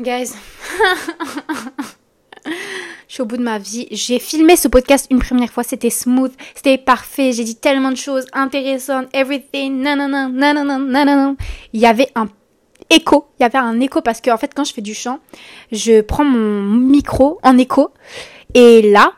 Guys, 0.00 0.34
je 2.46 2.50
suis 3.06 3.22
au 3.22 3.26
bout 3.26 3.36
de 3.36 3.42
ma 3.42 3.58
vie. 3.58 3.86
J'ai 3.92 4.18
filmé 4.18 4.56
ce 4.56 4.66
podcast 4.66 5.06
une 5.08 5.20
première 5.20 5.52
fois, 5.52 5.62
c'était 5.62 5.90
smooth, 5.90 6.32
c'était 6.56 6.78
parfait. 6.78 7.32
J'ai 7.32 7.44
dit 7.44 7.54
tellement 7.54 7.92
de 7.92 7.96
choses 7.96 8.26
intéressantes, 8.32 9.06
everything, 9.14 9.82
nanana, 9.82 10.28
nanana, 10.28 10.78
nanana. 10.78 11.36
Il 11.72 11.80
y 11.80 11.86
avait 11.86 12.08
un 12.16 12.26
écho, 12.90 13.26
il 13.38 13.44
y 13.44 13.46
avait 13.46 13.58
un 13.58 13.78
écho 13.78 14.02
parce 14.02 14.20
que 14.20 14.36
fait 14.36 14.52
quand 14.52 14.64
je 14.64 14.74
fais 14.74 14.82
du 14.82 14.94
chant, 14.94 15.20
je 15.70 16.00
prends 16.00 16.24
mon 16.24 16.62
micro 16.62 17.38
en 17.44 17.56
écho 17.56 17.92
et 18.52 18.90
là, 18.90 19.12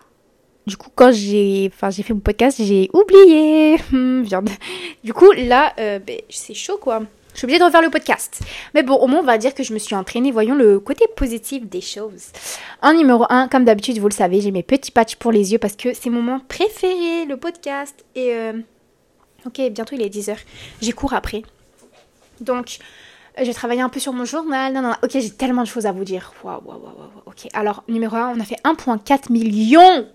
du 0.67 0.77
coup 0.77 0.91
quand 0.95 1.11
j'ai 1.11 1.71
enfin 1.73 1.89
j'ai 1.89 2.03
fait 2.03 2.13
mon 2.13 2.21
podcast, 2.21 2.61
j'ai 2.63 2.91
oublié. 2.93 3.79
Du 5.05 5.15
coup 5.15 5.33
là 5.33 5.73
euh, 5.79 6.01
ben, 6.01 6.21
c'est 6.29 6.53
chaud 6.53 6.77
quoi. 6.77 7.01
Je 7.37 7.41
suis 7.41 7.45
obligée 7.45 7.59
de 7.59 7.65
refaire 7.65 7.83
le 7.83 7.91
podcast. 7.91 8.41
Mais 8.73 8.83
bon, 8.83 8.95
au 8.95 9.07
moins, 9.09 9.21
on 9.21 9.23
va 9.23 9.37
dire 9.37 9.53
que 9.53 9.63
je 9.63 9.75
me 9.75 9.79
suis 9.79 9.95
entraînée. 9.95 10.33
Voyons 10.33 10.55
le 10.55 10.81
côté 10.81 11.05
positif 11.17 11.67
des 11.69 11.83
choses. 11.83 12.29
En 12.81 12.95
numéro 12.95 13.27
1, 13.29 13.49
comme 13.49 13.67
d'habitude, 13.67 13.99
vous 13.99 14.09
le 14.09 14.15
savez, 14.15 14.41
j'ai 14.41 14.51
mes 14.51 14.63
petits 14.63 14.91
patchs 14.91 15.17
pour 15.17 15.33
les 15.33 15.53
yeux 15.53 15.59
parce 15.59 15.77
que 15.77 15.93
c'est 15.93 16.09
mon 16.09 16.23
moment 16.23 16.41
préféré, 16.49 17.27
le 17.27 17.37
podcast. 17.37 18.07
Et 18.15 18.33
euh... 18.33 18.55
ok, 19.45 19.61
bientôt 19.71 19.97
il 19.97 20.01
est 20.01 20.09
10h. 20.09 20.35
J'y 20.81 20.93
cours 20.93 21.13
après. 21.13 21.43
Donc, 22.41 22.79
j'ai 23.39 23.53
travaillé 23.53 23.83
un 23.83 23.91
peu 23.91 24.01
sur 24.01 24.15
mon 24.15 24.25
journal. 24.25 24.73
Non, 24.73 24.81
non, 24.81 24.93
ok, 25.03 25.11
j'ai 25.11 25.29
tellement 25.29 25.63
de 25.63 25.69
choses 25.69 25.85
à 25.85 25.93
vous 25.93 26.05
dire. 26.05 26.33
Waouh, 26.43 26.63
waouh, 26.65 26.81
waouh. 26.81 27.11
Ok, 27.27 27.49
alors, 27.53 27.85
numéro 27.87 28.17
1, 28.17 28.33
on 28.35 28.41
a 28.41 28.45
fait 28.45 28.63
1,4 28.65 29.31
million. 29.31 30.07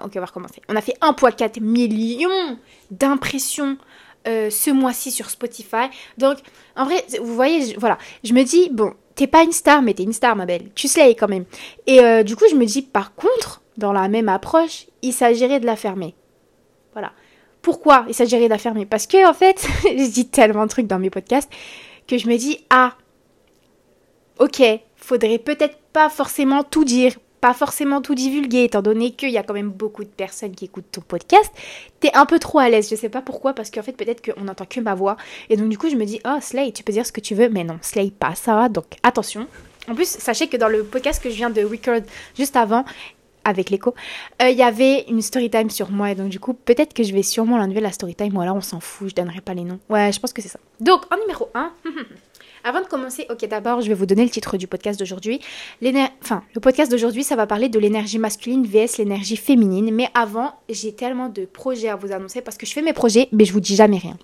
Ok, 0.00 0.12
on 0.14 0.20
va 0.20 0.26
recommencer. 0.26 0.62
On 0.68 0.76
a 0.76 0.80
fait 0.80 0.96
1,4 1.00 1.60
million 1.60 2.56
d'impressions 2.92 3.78
euh, 4.26 4.50
ce 4.50 4.70
mois-ci 4.70 5.10
sur 5.10 5.30
Spotify. 5.30 5.88
Donc, 6.18 6.38
en 6.76 6.84
vrai, 6.84 7.04
vous 7.20 7.34
voyez, 7.34 7.72
je, 7.72 7.78
voilà, 7.78 7.98
je 8.22 8.32
me 8.32 8.42
dis, 8.44 8.68
bon, 8.70 8.94
t'es 9.14 9.26
pas 9.26 9.42
une 9.42 9.52
star, 9.52 9.82
mais 9.82 9.94
t'es 9.94 10.02
une 10.02 10.12
star, 10.12 10.36
ma 10.36 10.46
belle. 10.46 10.70
Tu 10.74 10.88
slay 10.88 11.14
quand 11.14 11.28
même. 11.28 11.44
Et 11.86 12.00
euh, 12.00 12.22
du 12.22 12.36
coup, 12.36 12.44
je 12.50 12.54
me 12.54 12.64
dis, 12.64 12.82
par 12.82 13.14
contre, 13.14 13.62
dans 13.76 13.92
la 13.92 14.08
même 14.08 14.28
approche, 14.28 14.86
il 15.02 15.12
s'agirait 15.12 15.60
de 15.60 15.66
la 15.66 15.76
fermer. 15.76 16.14
Voilà. 16.92 17.12
Pourquoi 17.62 18.04
il 18.08 18.14
s'agirait 18.14 18.44
de 18.44 18.50
la 18.50 18.58
fermer? 18.58 18.86
Parce 18.86 19.06
que, 19.06 19.28
en 19.28 19.34
fait, 19.34 19.66
je 19.84 20.10
dis 20.10 20.28
tellement 20.28 20.64
de 20.64 20.70
trucs 20.70 20.86
dans 20.86 20.98
mes 20.98 21.10
podcasts 21.10 21.50
que 22.06 22.18
je 22.18 22.28
me 22.28 22.36
dis, 22.36 22.58
ah, 22.70 22.96
ok, 24.38 24.62
faudrait 24.96 25.38
peut-être 25.38 25.78
pas 25.92 26.08
forcément 26.08 26.64
tout 26.64 26.84
dire 26.84 27.16
pas 27.42 27.54
forcément 27.54 28.00
tout 28.00 28.14
divulguer, 28.14 28.62
étant 28.62 28.82
donné 28.82 29.10
qu'il 29.10 29.30
y 29.30 29.36
a 29.36 29.42
quand 29.42 29.52
même 29.52 29.68
beaucoup 29.68 30.04
de 30.04 30.08
personnes 30.08 30.54
qui 30.54 30.66
écoutent 30.66 30.92
ton 30.92 31.00
podcast, 31.00 31.50
t'es 31.98 32.12
un 32.14 32.24
peu 32.24 32.38
trop 32.38 32.60
à 32.60 32.70
l'aise. 32.70 32.88
Je 32.88 32.94
sais 32.94 33.08
pas 33.08 33.20
pourquoi, 33.20 33.52
parce 33.52 33.68
qu'en 33.68 33.82
fait, 33.82 33.94
peut-être 33.94 34.24
qu'on 34.24 34.44
n'entend 34.44 34.64
que 34.64 34.78
ma 34.78 34.94
voix. 34.94 35.16
Et 35.50 35.56
donc, 35.56 35.68
du 35.68 35.76
coup, 35.76 35.90
je 35.90 35.96
me 35.96 36.04
dis, 36.04 36.20
oh, 36.24 36.36
Slay, 36.40 36.70
tu 36.70 36.84
peux 36.84 36.92
dire 36.92 37.04
ce 37.04 37.10
que 37.10 37.20
tu 37.20 37.34
veux, 37.34 37.48
mais 37.48 37.64
non, 37.64 37.78
Slay 37.82 38.12
pas 38.16 38.36
ça. 38.36 38.68
Donc, 38.68 38.84
attention. 39.02 39.48
En 39.88 39.96
plus, 39.96 40.06
sachez 40.06 40.46
que 40.46 40.56
dans 40.56 40.68
le 40.68 40.84
podcast 40.84 41.20
que 41.20 41.30
je 41.30 41.34
viens 41.34 41.50
de 41.50 41.64
record 41.64 42.02
juste 42.36 42.54
avant, 42.54 42.84
avec 43.44 43.70
l'écho, 43.70 43.92
euh, 44.40 44.50
il 44.50 44.56
y 44.56 44.62
avait 44.62 45.04
une 45.08 45.20
story 45.20 45.50
time 45.50 45.68
sur 45.68 45.90
moi. 45.90 46.12
Et 46.12 46.14
donc, 46.14 46.28
du 46.28 46.38
coup, 46.38 46.54
peut-être 46.54 46.94
que 46.94 47.02
je 47.02 47.12
vais 47.12 47.24
sûrement 47.24 47.58
l'enlever 47.58 47.80
la 47.80 47.90
story 47.90 48.14
time. 48.14 48.38
Alors, 48.38 48.54
on 48.54 48.60
s'en 48.60 48.78
fout, 48.78 49.08
je 49.08 49.16
donnerai 49.16 49.40
pas 49.40 49.54
les 49.54 49.64
noms. 49.64 49.80
Ouais, 49.88 50.12
je 50.12 50.20
pense 50.20 50.32
que 50.32 50.42
c'est 50.42 50.48
ça. 50.48 50.60
Donc, 50.78 51.02
en 51.12 51.18
numéro 51.18 51.48
1. 51.54 51.72
Avant 52.64 52.80
de 52.80 52.86
commencer, 52.86 53.26
ok, 53.30 53.46
d'abord, 53.48 53.80
je 53.80 53.88
vais 53.88 53.94
vous 53.94 54.06
donner 54.06 54.24
le 54.24 54.30
titre 54.30 54.56
du 54.56 54.66
podcast 54.66 54.98
d'aujourd'hui. 54.98 55.40
Enfin, 56.22 56.42
le 56.54 56.60
podcast 56.60 56.90
d'aujourd'hui, 56.90 57.24
ça 57.24 57.36
va 57.36 57.46
parler 57.46 57.68
de 57.68 57.78
l'énergie 57.78 58.18
masculine 58.18 58.64
vs 58.64 58.98
l'énergie 58.98 59.36
féminine. 59.36 59.90
Mais 59.92 60.08
avant, 60.14 60.54
j'ai 60.68 60.92
tellement 60.92 61.28
de 61.28 61.44
projets 61.44 61.88
à 61.88 61.96
vous 61.96 62.12
annoncer 62.12 62.40
parce 62.40 62.56
que 62.56 62.66
je 62.66 62.72
fais 62.72 62.82
mes 62.82 62.92
projets, 62.92 63.28
mais 63.32 63.44
je 63.44 63.52
vous 63.52 63.60
dis 63.60 63.74
jamais 63.74 63.98
rien. 63.98 64.16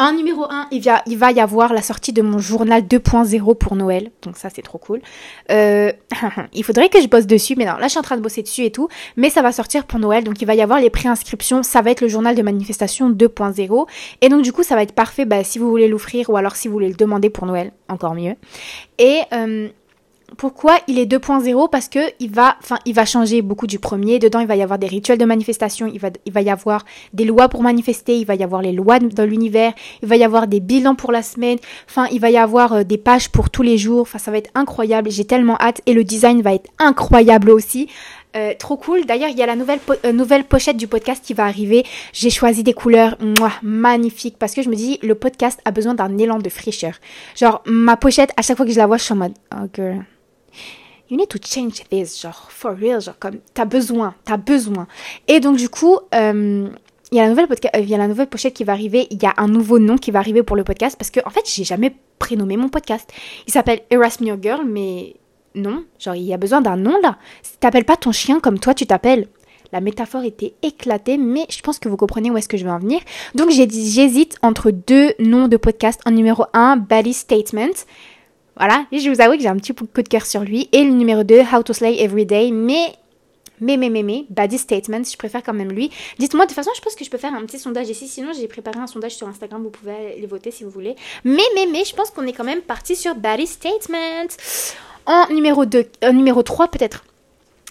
En 0.00 0.12
numéro 0.12 0.44
1, 0.48 0.68
il, 0.70 1.18
va, 1.18 1.32
y 1.32 1.40
avoir 1.40 1.72
la 1.72 1.82
sortie 1.82 2.12
de 2.12 2.22
mon 2.22 2.38
journal 2.38 2.82
2.0 2.82 3.58
pour 3.58 3.74
Noël. 3.74 4.12
Donc 4.22 4.36
ça, 4.36 4.48
c'est 4.48 4.62
trop 4.62 4.78
cool. 4.78 5.00
Euh, 5.50 5.92
il 6.52 6.62
faudrait 6.62 6.88
que 6.88 7.00
je 7.00 7.08
bosse 7.08 7.26
dessus, 7.26 7.54
mais 7.56 7.64
non, 7.64 7.72
là, 7.78 7.86
je 7.86 7.88
suis 7.88 7.98
en 7.98 8.02
train 8.02 8.16
de 8.16 8.22
bosser 8.22 8.42
dessus 8.42 8.64
et 8.64 8.70
tout. 8.70 8.88
Mais 9.16 9.28
ça 9.28 9.42
va 9.42 9.50
sortir 9.50 9.86
pour 9.86 9.98
Noël. 9.98 10.22
Donc 10.22 10.40
il 10.40 10.44
va 10.44 10.54
y 10.54 10.62
avoir 10.62 10.78
les 10.78 10.90
préinscriptions. 10.90 11.64
Ça 11.64 11.82
va 11.82 11.90
être 11.90 12.00
le 12.00 12.06
journal 12.06 12.36
de 12.36 12.42
manifestation 12.42 13.10
2.0. 13.10 13.88
Et 14.20 14.28
donc 14.28 14.42
du 14.42 14.52
coup, 14.52 14.62
ça 14.62 14.76
va 14.76 14.84
être 14.84 14.94
parfait 14.94 15.24
bah, 15.24 15.42
si 15.42 15.58
vous 15.58 15.68
voulez 15.68 15.88
l'offrir 15.88 16.30
ou 16.30 16.36
alors 16.36 16.54
si 16.54 16.68
vous 16.68 16.74
voulez 16.74 16.90
le 16.90 16.94
demander 16.94 17.28
pour 17.28 17.46
Noël. 17.46 17.72
Encore 17.88 18.14
mieux. 18.14 18.36
Et... 18.98 19.22
Euh, 19.32 19.68
pourquoi 20.36 20.78
il 20.86 20.98
est 20.98 21.10
2.0 21.10 21.70
Parce 21.70 21.88
que 21.88 22.00
il 22.20 22.30
va, 22.30 22.56
enfin, 22.62 22.78
il 22.84 22.94
va 22.94 23.06
changer 23.06 23.40
beaucoup 23.40 23.66
du 23.66 23.78
premier. 23.78 24.18
Dedans, 24.18 24.40
il 24.40 24.46
va 24.46 24.56
y 24.56 24.62
avoir 24.62 24.78
des 24.78 24.86
rituels 24.86 25.18
de 25.18 25.24
manifestation, 25.24 25.86
il 25.86 25.98
va, 25.98 26.10
il 26.26 26.32
va 26.32 26.42
y 26.42 26.50
avoir 26.50 26.84
des 27.14 27.24
lois 27.24 27.48
pour 27.48 27.62
manifester, 27.62 28.16
il 28.16 28.26
va 28.26 28.34
y 28.34 28.44
avoir 28.44 28.60
les 28.60 28.72
lois 28.72 28.98
dans 28.98 29.24
l'univers, 29.24 29.72
il 30.02 30.08
va 30.08 30.16
y 30.16 30.24
avoir 30.24 30.46
des 30.46 30.60
bilans 30.60 30.94
pour 30.94 31.12
la 31.12 31.22
semaine. 31.22 31.58
Enfin, 31.88 32.06
il 32.12 32.20
va 32.20 32.30
y 32.30 32.36
avoir 32.36 32.72
euh, 32.72 32.82
des 32.84 32.98
pages 32.98 33.30
pour 33.30 33.48
tous 33.48 33.62
les 33.62 33.78
jours. 33.78 34.02
Enfin, 34.02 34.18
ça 34.18 34.30
va 34.30 34.38
être 34.38 34.50
incroyable. 34.54 35.10
J'ai 35.10 35.24
tellement 35.24 35.56
hâte 35.58 35.80
et 35.86 35.94
le 35.94 36.04
design 36.04 36.42
va 36.42 36.54
être 36.54 36.70
incroyable 36.78 37.50
aussi. 37.50 37.88
Euh, 38.36 38.52
trop 38.58 38.76
cool. 38.76 39.06
D'ailleurs, 39.06 39.30
il 39.30 39.38
y 39.38 39.42
a 39.42 39.46
la 39.46 39.56
nouvelle, 39.56 39.80
euh, 40.04 40.12
nouvelle 40.12 40.44
pochette 40.44 40.76
du 40.76 40.86
podcast 40.86 41.24
qui 41.24 41.32
va 41.32 41.46
arriver. 41.46 41.84
J'ai 42.12 42.30
choisi 42.30 42.62
des 42.62 42.74
couleurs 42.74 43.16
magnifiques 43.62 44.36
parce 44.38 44.52
que 44.52 44.62
je 44.62 44.68
me 44.68 44.76
dis, 44.76 44.98
le 45.02 45.14
podcast 45.14 45.60
a 45.64 45.70
besoin 45.70 45.94
d'un 45.94 46.18
élan 46.18 46.38
de 46.38 46.48
fraîcheur. 46.50 46.94
Genre, 47.34 47.62
ma 47.64 47.96
pochette, 47.96 48.32
à 48.36 48.42
chaque 48.42 48.58
fois 48.58 48.66
que 48.66 48.72
je 48.72 48.78
la 48.78 48.86
vois, 48.86 48.98
je 48.98 49.04
suis 49.04 49.14
en 49.14 49.16
mode, 49.16 49.32
oh 49.54 49.66
girl, 49.74 50.04
you 51.10 51.16
need 51.16 51.28
to 51.28 51.38
change 51.38 51.82
this, 51.90 52.20
genre, 52.20 52.48
for 52.50 52.72
real, 52.72 53.00
genre, 53.00 53.18
comme, 53.18 53.38
t'as 53.54 53.64
besoin, 53.64 54.14
t'as 54.24 54.36
besoin. 54.36 54.86
Et 55.26 55.40
donc, 55.40 55.56
du 55.56 55.68
coup, 55.68 55.98
euh, 56.14 56.68
il 57.10 57.16
y 57.16 57.20
a 57.20 57.24
la 57.24 57.30
nouvelle 57.30 57.48
il 57.78 57.88
y 57.88 57.94
a 57.94 57.98
la 57.98 58.08
nouvelle 58.08 58.26
pochette 58.26 58.54
qui 58.54 58.64
va 58.64 58.72
arriver, 58.72 59.06
il 59.10 59.22
y 59.22 59.26
a 59.26 59.34
un 59.38 59.48
nouveau 59.48 59.78
nom 59.78 59.96
qui 59.96 60.10
va 60.10 60.18
arriver 60.18 60.42
pour 60.42 60.56
le 60.56 60.64
podcast 60.64 60.96
parce 60.98 61.10
que, 61.10 61.20
en 61.24 61.30
fait, 61.30 61.44
j'ai 61.46 61.64
jamais 61.64 61.94
prénommé 62.18 62.56
mon 62.56 62.68
podcast. 62.68 63.10
Il 63.46 63.52
s'appelle 63.52 63.80
Erasmus 63.90 64.34
Girl, 64.42 64.66
mais 64.66 65.14
non, 65.54 65.84
genre, 65.98 66.14
il 66.14 66.24
y 66.24 66.34
a 66.34 66.36
besoin 66.36 66.60
d'un 66.60 66.76
nom, 66.76 66.98
là. 67.02 67.16
T'appelles 67.60 67.84
pas 67.86 67.96
ton 67.96 68.12
chien 68.12 68.40
comme 68.40 68.58
toi, 68.58 68.74
tu 68.74 68.86
t'appelles. 68.86 69.28
La 69.72 69.80
métaphore 69.80 70.24
était 70.24 70.54
éclatée, 70.62 71.18
mais 71.18 71.46
je 71.50 71.60
pense 71.60 71.78
que 71.78 71.90
vous 71.90 71.98
comprenez 71.98 72.30
où 72.30 72.38
est-ce 72.38 72.48
que 72.48 72.56
je 72.56 72.64
veux 72.64 72.70
en 72.70 72.78
venir. 72.78 73.00
Donc 73.34 73.50
j'hésite 73.50 74.36
entre 74.42 74.70
deux 74.70 75.12
noms 75.18 75.46
de 75.46 75.58
podcast. 75.58 76.00
En 76.06 76.10
numéro 76.10 76.46
1, 76.54 76.78
Body 76.78 77.12
Statement. 77.12 77.84
Voilà, 78.58 78.86
je 78.90 79.08
vous 79.08 79.20
avoue 79.20 79.36
que 79.36 79.42
j'ai 79.42 79.48
un 79.48 79.56
petit 79.56 79.72
coup 79.72 79.86
de 79.86 80.08
cœur 80.08 80.26
sur 80.26 80.40
lui. 80.40 80.68
Et 80.72 80.82
le 80.82 80.90
numéro 80.90 81.22
2, 81.22 81.42
How 81.52 81.62
to 81.62 81.72
Slay 81.72 82.02
Every 82.02 82.26
Day. 82.26 82.50
Mais, 82.50 82.92
mais, 83.60 83.76
mais, 83.76 83.88
mais, 83.88 84.02
mais, 84.02 84.24
Body 84.30 84.58
Statement, 84.58 85.04
je 85.04 85.16
préfère 85.16 85.44
quand 85.44 85.54
même 85.54 85.70
lui. 85.70 85.92
Dites-moi, 86.18 86.44
de 86.44 86.48
toute 86.50 86.56
façon, 86.56 86.72
je 86.74 86.80
pense 86.80 86.96
que 86.96 87.04
je 87.04 87.10
peux 87.10 87.18
faire 87.18 87.32
un 87.34 87.46
petit 87.46 87.60
sondage 87.60 87.88
ici. 87.88 88.08
Sinon, 88.08 88.32
j'ai 88.32 88.48
préparé 88.48 88.80
un 88.80 88.88
sondage 88.88 89.14
sur 89.14 89.28
Instagram, 89.28 89.62
vous 89.62 89.70
pouvez 89.70 90.16
les 90.20 90.26
voter 90.26 90.50
si 90.50 90.64
vous 90.64 90.70
voulez. 90.70 90.96
Mais, 91.22 91.42
mais, 91.54 91.66
mais, 91.70 91.84
je 91.84 91.94
pense 91.94 92.10
qu'on 92.10 92.26
est 92.26 92.32
quand 92.32 92.42
même 92.42 92.62
parti 92.62 92.96
sur 92.96 93.14
Body 93.14 93.46
Statement. 93.46 94.26
En 95.06 95.32
numéro 95.32 95.64
2, 95.64 95.86
euh, 96.04 96.12
numéro 96.12 96.42
3 96.42 96.66
peut-être. 96.66 97.04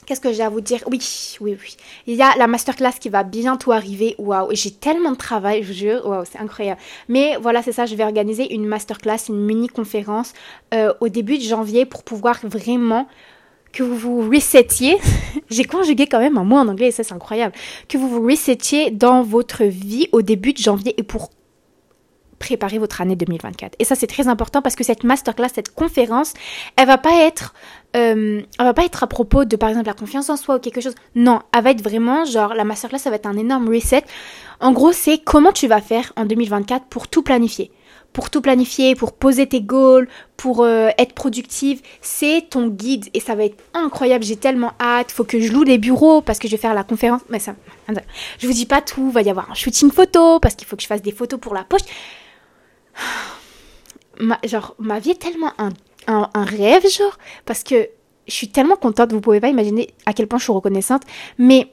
Qu'est-ce 0.08 0.22
que 0.22 0.32
j'ai 0.32 0.44
à 0.44 0.48
vous 0.48 0.62
dire? 0.62 0.80
Oui, 0.90 1.02
oui, 1.42 1.58
oui. 1.62 1.76
Il 2.06 2.16
y 2.16 2.22
a 2.22 2.34
la 2.38 2.48
masterclass 2.48 2.94
qui 2.98 3.10
va 3.10 3.24
bientôt 3.24 3.74
arriver. 3.74 4.16
Waouh, 4.18 4.48
j'ai 4.52 4.72
tellement 4.72 5.12
de 5.12 5.18
travail, 5.18 5.64
je 5.64 5.68
vous 5.68 5.74
jure. 5.74 6.08
Waouh, 6.08 6.24
c'est 6.24 6.40
incroyable. 6.40 6.80
Mais 7.10 7.36
voilà, 7.42 7.62
c'est 7.62 7.74
ça, 7.74 7.86
je 7.86 7.94
vais 7.94 8.06
organiser 8.06 8.54
une 8.54 8.66
masterclass, 8.66 9.28
une 9.28 9.44
mini-conférence 9.44 10.32
euh, 10.74 10.94
au 11.02 11.10
début 11.10 11.38
de 11.38 11.44
janvier 11.44 11.86
pour 11.86 12.04
pouvoir 12.04 12.40
vraiment 12.44 13.06
que 13.74 13.84
vous 13.84 13.98
vous 13.98 14.30
resetiez. 14.30 14.98
j'ai 15.50 15.66
conjugué 15.66 16.08
quand 16.08 16.20
même 16.20 16.38
un 16.38 16.46
mot 16.46 16.56
en 16.56 16.70
anglais 16.70 16.92
ça, 16.92 17.04
c'est 17.04 17.14
incroyable. 17.14 17.54
Que 17.90 17.98
vous 17.98 18.08
vous 18.08 18.26
resetiez 18.26 18.92
dans 18.92 19.24
votre 19.24 19.66
vie 19.66 20.08
au 20.14 20.22
début 20.22 20.54
de 20.54 20.60
janvier 20.60 20.94
et 20.98 21.04
pour 21.04 21.32
préparer 22.40 22.78
votre 22.78 23.02
année 23.02 23.16
2024. 23.16 23.76
Et 23.80 23.86
ça, 23.86 23.96
c'est 23.96 24.08
très 24.08 24.28
important 24.28 24.62
parce 24.62 24.76
que 24.76 24.84
cette 24.84 25.04
masterclass, 25.04 25.50
cette 25.54 25.74
conférence, 25.74 26.34
elle 26.76 26.88
va 26.88 26.98
pas 26.98 27.22
être, 27.22 27.54
euh, 27.96 28.42
elle 28.60 28.66
va 28.66 28.74
pas 28.74 28.86
être 28.86 29.04
à 29.04 29.08
propos 29.08 29.46
de, 29.46 29.56
par 29.56 29.70
exemple, 29.70 29.88
la 29.88 29.94
confiance 29.94 30.30
en 30.30 30.38
soi 30.38 30.56
ou 30.56 30.60
quelque 30.60 30.82
chose. 30.82 30.96
Non, 31.16 31.42
elle 31.54 31.64
va 31.64 31.72
être 31.72 31.82
vraiment, 31.82 32.26
genre, 32.26 32.54
la 32.54 32.64
masterclass, 32.64 33.00
ça 33.00 33.10
va 33.10 33.16
être 33.16 33.26
un 33.26 33.38
énorme 33.38 33.68
reset. 33.70 34.04
En 34.60 34.72
gros, 34.72 34.92
c'est 34.92 35.20
comment 35.20 35.52
tu 35.52 35.68
vas 35.68 35.82
faire 35.82 36.14
en 36.16 36.26
2024 36.26 36.86
pour 36.86 37.08
tout 37.08 37.24
planifier. 37.24 37.72
Pour 38.14 38.30
tout 38.30 38.42
planifier, 38.42 38.96
pour 38.96 39.14
poser 39.14 39.48
tes 39.48 39.62
goals, 39.62 40.08
pour 40.38 40.64
euh, 40.64 40.90
être 40.98 41.14
productive, 41.14 41.82
c'est 42.02 42.46
ton 42.50 42.68
guide 42.68 43.06
et 43.14 43.20
ça 43.20 43.36
va 43.36 43.44
être 43.44 43.58
incroyable. 43.74 44.24
J'ai 44.24 44.38
tellement 44.38 44.72
hâte. 44.80 45.12
Faut 45.12 45.24
que 45.24 45.40
je 45.40 45.52
loue 45.52 45.66
des 45.66 45.78
bureaux 45.78 46.22
parce 46.22 46.40
que 46.40 46.48
je 46.48 46.54
vais 46.54 46.62
faire 46.62 46.74
la 46.74 46.84
conférence. 46.84 47.22
Mais 47.30 47.40
ça, 47.40 47.54
je 48.40 48.48
vous 48.48 48.54
dis 48.54 48.66
pas 48.66 48.82
tout. 48.82 49.08
Il 49.10 49.14
va 49.14 49.22
y 49.22 49.30
avoir 49.30 49.52
un 49.52 49.54
shooting 49.54 49.92
photo 49.92 50.40
parce 50.40 50.56
qu'il 50.56 50.68
faut 50.68 50.76
que 50.76 50.82
je 50.82 50.88
fasse 50.88 51.02
des 51.02 51.12
photos 51.12 51.40
pour 51.40 51.54
la 51.54 51.64
poche 51.64 51.84
ma, 54.20 54.40
genre, 54.46 54.76
ma 54.80 55.00
vie 55.00 55.12
est 55.12 55.22
tellement 55.22 55.52
un, 55.58 55.72
un, 56.08 56.44
rêve, 56.44 56.88
genre, 56.88 57.18
parce 57.46 57.64
que 57.64 57.90
je 58.28 58.34
suis 58.34 58.50
tellement 58.50 58.76
contente, 58.76 59.14
vous 59.14 59.22
pouvez 59.22 59.40
pas 59.40 59.50
imaginer 59.50 59.90
à 60.06 60.14
quel 60.14 60.28
point 60.28 60.40
je 60.40 60.44
suis 60.44 60.54
reconnaissante, 60.54 61.04
mais 61.38 61.72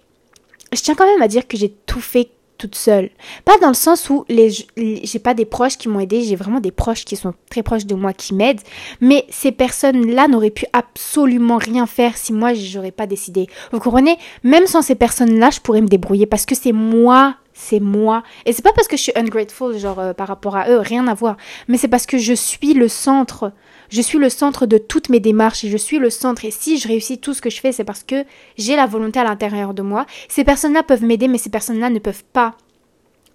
je 0.73 0.81
tiens 0.81 0.95
quand 0.95 1.07
même 1.07 1.23
à 1.23 1.29
dire 1.29 1.47
que 1.47 1.57
j'ai 1.57 1.71
tout 1.71 2.01
fait 2.01 2.31
toute 2.59 2.77
seule. 2.77 3.11
Pas 3.45 3.59
dans 3.59 3.69
le 3.69 3.75
sens 3.75 4.09
où 4.11 4.25
les, 4.29 4.51
j'ai 4.77 5.19
pas 5.19 5.35
des 5.35 5.45
proches 5.45 5.77
qui 5.77 5.89
m'ont 5.89 6.01
aidé, 6.01 6.23
j'ai 6.23 6.37
vraiment 6.37 6.61
des 6.61 6.71
proches 6.71 7.05
qui 7.05 7.17
sont 7.17 7.35
très 7.51 7.63
proches 7.63 7.87
de 7.87 7.95
moi 7.95 8.13
qui 8.13 8.35
m'aident, 8.35 8.61
mais 9.01 9.27
ces 9.29 9.53
personnes-là 9.53 10.29
n'auraient 10.29 10.51
pu 10.51 10.67
absolument 10.73 11.59
rien 11.59 11.87
faire 11.87 12.17
si 12.17 12.33
moi 12.33 12.55
j'aurais 12.55 12.93
pas 12.93 13.07
décidé. 13.07 13.49
Vous 13.73 13.81
comprenez? 13.81 14.17
Même 14.45 14.67
sans 14.67 14.83
ces 14.83 14.95
personnes-là, 14.95 15.51
je 15.51 15.61
pourrais 15.61 15.81
me 15.81 15.89
débrouiller 15.89 16.27
parce 16.27 16.47
que 16.47 16.55
c'est 16.55 16.73
moi 16.73 17.37
c'est 17.55 17.81
moi. 17.81 18.23
Et 18.45 18.53
c'est 18.53 18.63
pas 18.63 18.73
parce 18.73 18.89
que 18.89 18.97
je 18.97 19.03
suis 19.03 19.13
ungrateful, 19.17 19.79
genre 19.79 19.99
euh, 19.99 20.13
par 20.13 20.29
rapport 20.29 20.57
à 20.57 20.69
eux, 20.69 20.79
rien 20.79 21.07
à 21.07 21.15
voir. 21.15 21.37
Mais 21.69 21.79
c'est 21.79 21.89
parce 21.89 22.05
que 22.05 22.19
je 22.19 22.35
suis 22.35 22.75
le 22.75 22.89
centre 22.89 23.53
je 23.91 24.03
suis 24.03 24.19
le 24.19 24.29
centre 24.29 24.67
de 24.67 24.79
toutes 24.79 25.09
mes 25.09 25.21
démarches 25.21 25.63
et 25.63 25.71
je 25.71 25.77
suis 25.77 25.99
le 25.99 26.11
centre. 26.11 26.45
Et 26.45 26.51
si 26.51 26.79
je 26.79 26.89
réussis 26.89 27.19
tout 27.19 27.35
ce 27.35 27.41
que 27.41 27.51
je 27.51 27.61
fais, 27.61 27.71
c'est 27.71 27.85
parce 27.85 28.03
que 28.03 28.25
j'ai 28.57 28.75
la 28.75 28.87
volonté 28.87 29.21
à 29.21 29.25
l'intérieur 29.25 29.73
de 29.73 29.83
moi. 29.83 30.07
Ces 30.29 30.43
personnes-là 30.43 30.83
peuvent 30.83 31.05
m'aider, 31.05 31.29
mais 31.29 31.39
ces 31.39 31.51
personnes-là 31.51 31.91
ne 31.91 31.99
peuvent 31.99 32.25
pas, 32.33 32.57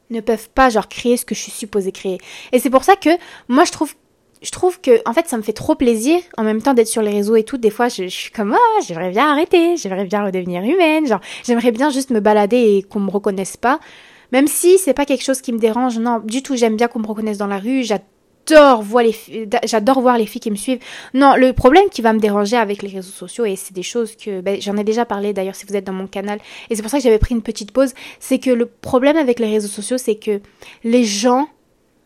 ne 0.10 0.20
peuvent 0.20 0.50
pas, 0.50 0.70
genre, 0.70 0.90
créer 0.90 1.18
ce 1.18 1.26
que 1.26 1.36
je 1.36 1.42
suis 1.42 1.52
supposée 1.52 1.92
créer. 1.92 2.18
Et 2.52 2.60
c'est 2.60 2.70
pour 2.70 2.84
ça 2.84 2.96
que 2.96 3.10
moi, 3.48 3.64
je 3.64 3.72
trouve 3.72 3.94
je 4.42 4.52
trouve 4.52 4.80
que 4.80 5.02
en 5.06 5.14
fait 5.14 5.28
ça 5.28 5.38
me 5.38 5.42
fait 5.42 5.54
trop 5.54 5.76
plaisir 5.76 6.20
en 6.38 6.44
même 6.44 6.62
temps 6.62 6.74
d'être 6.74 6.88
sur 6.88 7.02
les 7.02 7.12
réseaux 7.12 7.36
et 7.36 7.44
tout. 7.44 7.58
Des 7.58 7.70
fois 7.70 7.90
je, 7.90 8.08
suis 8.08 8.32
comme 8.32 8.54
ah 8.54 8.82
j'aimerais 8.88 9.12
bien 9.12 9.30
arrêter 9.30 9.76
j'aimerais 9.78 10.06
bien 10.06 10.24
redevenir 10.26 10.64
humaine. 10.64 11.08
Genre 11.08 11.22
j'aimerais 11.46 11.72
bien 11.72 11.90
juste 11.90 12.10
me 12.12 12.20
balader 12.20 12.58
et 12.78 12.84
qu'on 12.84 13.00
me 13.00 13.12
reconnaisse 13.12 13.58
pas. 13.58 13.80
Même 14.32 14.48
si 14.48 14.78
c'est 14.78 14.94
pas 14.94 15.06
quelque 15.06 15.24
chose 15.24 15.42
qui 15.42 15.52
me 15.52 15.60
dérange 15.60 16.00
non 16.00 16.20
du 16.20 16.42
tout 16.42 16.56
j'aime 16.56 16.78
bien 16.78 16.88
qu'on 16.88 17.00
me 17.00 17.08
reconnaisse 17.08 17.38
dans 17.38 17.48
la 17.48 17.60
rue. 17.60 17.84
J'adore 17.84 18.82
voir 18.82 19.04
les 19.04 19.16
j'adore 19.66 20.00
voir 20.00 20.18
les 20.18 20.26
filles 20.26 20.42
qui 20.42 20.52
me 20.52 20.56
suivent. 20.56 20.80
Non 21.14 21.36
le 21.36 21.52
problème 21.52 21.90
qui 21.92 22.02
va 22.02 22.14
me 22.14 22.20
déranger 22.20 22.56
avec 22.56 22.82
les 22.82 22.90
réseaux 22.90 23.12
sociaux 23.12 23.44
et 23.44 23.58
c'est 23.58 23.74
des 23.74 23.84
choses 23.84 24.16
que 24.16 24.40
ben, 24.40 24.62
j'en 24.62 24.78
ai 24.78 24.86
déjà 24.86 25.04
parlé 25.04 25.34
d'ailleurs 25.34 25.56
si 25.56 25.66
vous 25.66 25.76
êtes 25.76 25.86
dans 25.86 25.92
mon 25.94 26.08
canal 26.08 26.40
et 26.70 26.76
c'est 26.76 26.82
pour 26.82 26.92
ça 26.92 26.98
que 26.98 27.04
j'avais 27.04 27.20
pris 27.20 27.36
une 27.36 27.42
petite 27.42 27.72
pause 27.72 27.94
c'est 28.22 28.40
que 28.40 28.52
le 28.52 28.68
problème 28.68 29.18
avec 29.18 29.40
les 29.40 29.52
réseaux 29.52 29.68
sociaux 29.68 29.98
c'est 29.98 30.16
que 30.16 30.40
les 30.86 31.04
gens 31.04 31.50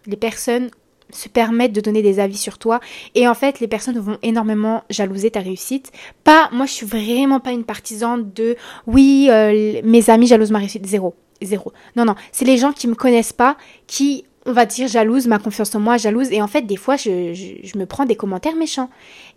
les 0.07 0.17
personnes 0.17 0.69
se 1.15 1.29
permettre 1.29 1.73
de 1.73 1.81
donner 1.81 2.01
des 2.01 2.19
avis 2.19 2.37
sur 2.37 2.57
toi. 2.57 2.79
Et 3.15 3.27
en 3.27 3.33
fait, 3.33 3.59
les 3.59 3.67
personnes 3.67 3.99
vont 3.99 4.17
énormément 4.21 4.83
jalouser 4.89 5.31
ta 5.31 5.39
réussite. 5.39 5.91
Pas, 6.23 6.49
moi, 6.51 6.65
je 6.65 6.71
suis 6.71 6.85
vraiment 6.85 7.39
pas 7.39 7.51
une 7.51 7.63
partisane 7.63 8.31
de 8.35 8.55
oui, 8.87 9.27
euh, 9.29 9.81
mes 9.83 10.09
amis 10.09 10.27
jalousent 10.27 10.51
ma 10.51 10.59
réussite. 10.59 10.85
Zéro. 10.85 11.15
Zéro. 11.41 11.73
Non, 11.95 12.05
non. 12.05 12.15
C'est 12.31 12.45
les 12.45 12.57
gens 12.57 12.71
qui 12.71 12.87
me 12.87 12.95
connaissent 12.95 13.33
pas 13.33 13.57
qui 13.87 14.25
on 14.45 14.51
va 14.51 14.65
dire 14.65 14.87
jalouse, 14.87 15.27
ma 15.27 15.39
confiance 15.39 15.73
en 15.75 15.79
moi, 15.79 15.97
jalouse. 15.97 16.31
Et 16.31 16.41
en 16.41 16.47
fait, 16.47 16.63
des 16.63 16.75
fois, 16.75 16.97
je, 16.97 17.77
me 17.77 17.85
prends 17.85 18.05
des 18.05 18.15
commentaires 18.15 18.55
méchants. 18.55 18.89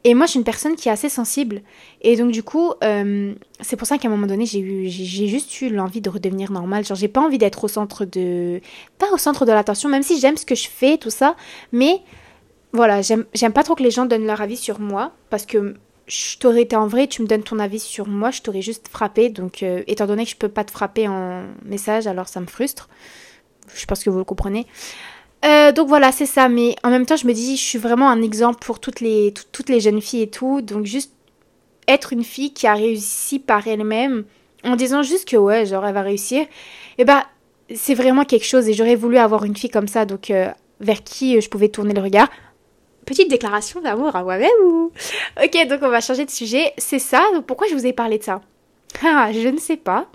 Et 0.05 0.15
moi, 0.15 0.27
je 0.27 0.33
suis 0.33 0.39
une 0.39 0.45
personne 0.45 0.75
qui 0.75 0.89
est 0.89 0.93
assez 0.93 1.09
sensible. 1.09 1.63
Et 2.03 2.17
donc, 2.17 2.33
du 2.33 2.43
coup, 2.43 2.73
euh, 2.83 3.35
c'est 3.61 3.77
pour 3.77 3.87
ça 3.87 3.99
qu'à 3.99 4.09
un 4.09 4.11
moment 4.11 4.27
donné, 4.27 4.47
j'ai 4.47 4.59
eu, 4.61 4.89
j'ai 4.89 5.29
juste 5.29 5.61
eu 5.61 5.69
l'envie 5.69 6.01
de 6.01 6.11
redevenir 6.11 6.51
normale. 6.51 6.85
Genre, 6.85 6.97
j'ai 6.97 7.09
pas 7.09 7.21
envie 7.21 7.39
d'être 7.39 7.63
au 7.65 7.69
centre 7.69 8.05
de, 8.05 8.61
pas 8.99 9.07
au 9.13 9.19
centre 9.19 9.45
de 9.47 9.53
l'attention, 9.53 9.89
même 9.89 10.03
si 10.03 10.19
j'aime 10.19 10.37
ce 10.37 10.47
que 10.47 10.57
je 10.57 10.69
fais, 10.69 10.99
tout 10.99 11.11
ça. 11.11 11.37
Mais 11.73 12.01
voilà, 12.73 13.01
j'aime 13.03 13.53
pas 13.55 13.63
trop 13.63 13.75
que 13.75 13.83
les 13.83 13.93
gens 13.93 14.07
donnent 14.07 14.27
leur 14.27 14.41
avis 14.41 14.57
sur 14.57 14.81
moi 14.81 15.13
parce 15.31 15.47
que 15.47 15.77
je 16.09 16.39
t'aurais 16.39 16.63
été 16.63 16.77
en 16.77 16.87
vrai, 16.87 17.09
tu 17.09 17.23
me 17.23 17.27
donnes 17.27 17.43
ton 17.43 17.59
avis 17.59 17.81
sur 17.81 18.07
moi, 18.07 18.31
je 18.31 18.43
t'aurais 18.43 18.63
juste 18.63 18.89
frappé. 18.89 19.29
Donc, 19.29 19.63
euh, 19.63 19.83
étant 19.87 20.07
donné 20.07 20.25
que 20.25 20.31
je 20.31 20.37
peux 20.37 20.49
pas 20.49 20.65
te 20.65 20.71
frapper 20.71 21.09
en 21.09 21.45
message, 21.65 22.07
alors 22.07 22.29
ça 22.29 22.41
me 22.41 22.47
frustre. 22.47 22.89
Je 23.75 23.87
pense 23.87 24.03
que 24.03 24.11
vous 24.11 24.19
le 24.19 24.25
comprenez. 24.25 24.67
Euh, 25.45 25.73
donc 25.73 25.89
voilà, 25.89 26.13
c'est 26.13 26.27
ça. 26.27 26.49
Mais 26.49 26.77
en 26.83 26.91
même 26.91 27.07
temps, 27.07 27.17
je 27.17 27.27
me 27.27 27.33
dis, 27.33 27.57
je 27.57 27.63
suis 27.63 27.79
vraiment 27.79 28.09
un 28.09 28.23
exemple 28.23 28.59
pour 28.65 28.81
toutes 28.81 29.01
les, 29.01 29.33
toutes 29.53 29.69
les 29.69 29.81
jeunes 29.81 30.01
filles 30.01 30.23
et 30.23 30.31
tout. 30.31 30.63
Donc 30.63 30.87
juste 30.87 31.13
être 31.89 32.13
une 32.13 32.25
fille 32.25 32.53
qui 32.53 32.67
a 32.67 32.75
réussi 32.75 33.39
par 33.39 33.67
elle-même, 33.67 34.25
en 34.65 34.77
disant 34.77 35.03
juste 35.03 35.29
que 35.29 35.37
ouais, 35.37 35.67
genre 35.67 35.87
elle 35.87 35.95
va 35.95 36.03
réussir, 36.03 36.43
et 36.43 36.49
eh 36.99 37.05
ben 37.05 37.23
c'est 37.75 37.95
vraiment 37.95 38.25
quelque 38.25 38.47
chose. 38.47 38.69
Et 38.69 38.73
j'aurais 38.73 38.97
voulu 38.97 39.19
avoir 39.19 39.45
une 39.45 39.57
fille 39.57 39.71
comme 39.71 39.89
ça, 39.89 40.05
donc 40.05 40.31
euh, 40.31 40.49
vers 40.81 41.03
qui 41.03 41.37
euh, 41.37 41.41
je 41.41 41.49
pouvais 41.49 41.69
tourner 41.69 41.95
le 41.95 42.03
regard. 42.03 42.29
Petite 43.05 43.31
déclaration 43.31 43.81
d'amour 43.81 44.17
à 44.17 44.25
moi-même 44.25 44.51
Ok, 45.41 45.69
donc 45.69 45.79
on 45.83 45.89
va 45.89 46.01
changer 46.01 46.25
de 46.25 46.31
sujet. 46.31 46.73
C'est 46.77 46.99
ça. 46.99 47.23
Donc 47.35 47.47
pourquoi 47.47 47.69
je 47.69 47.75
vous 47.75 47.87
ai 47.87 47.93
parlé 47.93 48.19
de 48.19 48.25
ça? 48.25 48.41
Ah, 49.05 49.31
je 49.33 49.49
ne 49.49 49.59
sais 49.59 49.77
pas. 49.77 50.09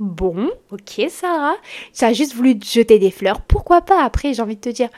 Bon, 0.00 0.50
ok 0.72 1.06
Sarah, 1.08 1.54
tu 1.96 2.04
as 2.04 2.12
juste 2.12 2.34
voulu 2.34 2.58
te 2.58 2.66
jeter 2.66 2.98
des 2.98 3.12
fleurs, 3.12 3.40
pourquoi 3.42 3.80
pas 3.80 4.02
après 4.02 4.34
j'ai 4.34 4.42
envie 4.42 4.56
de 4.56 4.60
te 4.60 4.68
dire. 4.70 4.88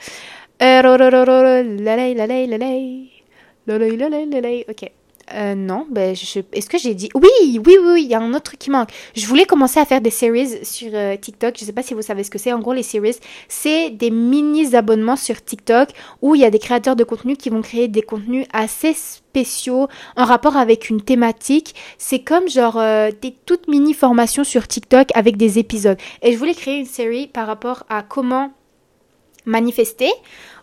Ok. 4.69 4.95
Euh, 5.34 5.55
non, 5.55 5.87
ben, 5.90 6.14
je, 6.14 6.40
est-ce 6.52 6.69
que 6.69 6.78
j'ai 6.78 6.94
dit 6.94 7.08
Oui, 7.14 7.28
oui, 7.43 7.61
oui, 7.67 7.78
oui, 7.82 8.02
il 8.05 8.08
y 8.08 8.14
a 8.14 8.20
un 8.20 8.32
autre 8.32 8.56
qui 8.56 8.70
manque. 8.70 8.90
Je 9.14 9.26
voulais 9.26 9.44
commencer 9.44 9.81
à 9.81 9.84
faire 9.84 10.00
des 10.00 10.11
series 10.11 10.64
sur 10.64 10.90
euh, 10.94 11.17
TikTok. 11.17 11.56
Je 11.58 11.64
sais 11.64 11.73
pas 11.73 11.82
si 11.82 11.94
vous 11.94 12.02
savez 12.02 12.23
ce 12.23 12.31
que 12.31 12.38
c'est. 12.38 12.52
En 12.52 12.61
gros, 12.61 12.73
les 12.73 12.84
series, 12.84 13.17
c'est 13.49 13.90
des 13.90 14.11
mini-abonnements 14.11 15.17
sur 15.17 15.43
TikTok 15.44 15.88
où 16.23 16.34
il 16.34 16.43
y 16.43 16.44
a 16.44 16.50
des 16.50 16.61
créateurs 16.61 16.96
de 16.96 17.05
contenu 17.05 17.37
qui 17.37 17.50
vont 17.50 17.61
créer 17.61 17.88
des 17.88 18.02
contenus 18.02 18.46
assez 18.52 18.93
spéciaux 18.94 19.88
en 20.17 20.25
rapport 20.25 20.56
avec 20.56 20.90
une 20.90 21.02
thématique. 21.02 21.75
C'est 21.99 22.20
comme 22.20 22.49
genre 22.49 22.78
euh, 22.78 23.11
des 23.20 23.34
toutes 23.46 23.67
mini 23.67 23.94
formations 23.94 24.44
sur 24.44 24.69
TikTok 24.69 25.08
avec 25.14 25.37
des 25.37 25.58
épisodes. 25.58 25.99
Et 26.23 26.32
je 26.32 26.38
voulais 26.38 26.55
créer 26.55 26.78
une 26.78 26.87
série 26.87 27.26
par 27.26 27.49
rapport 27.49 27.84
à 27.88 28.02
comment 28.02 28.52
manifester 29.44 30.11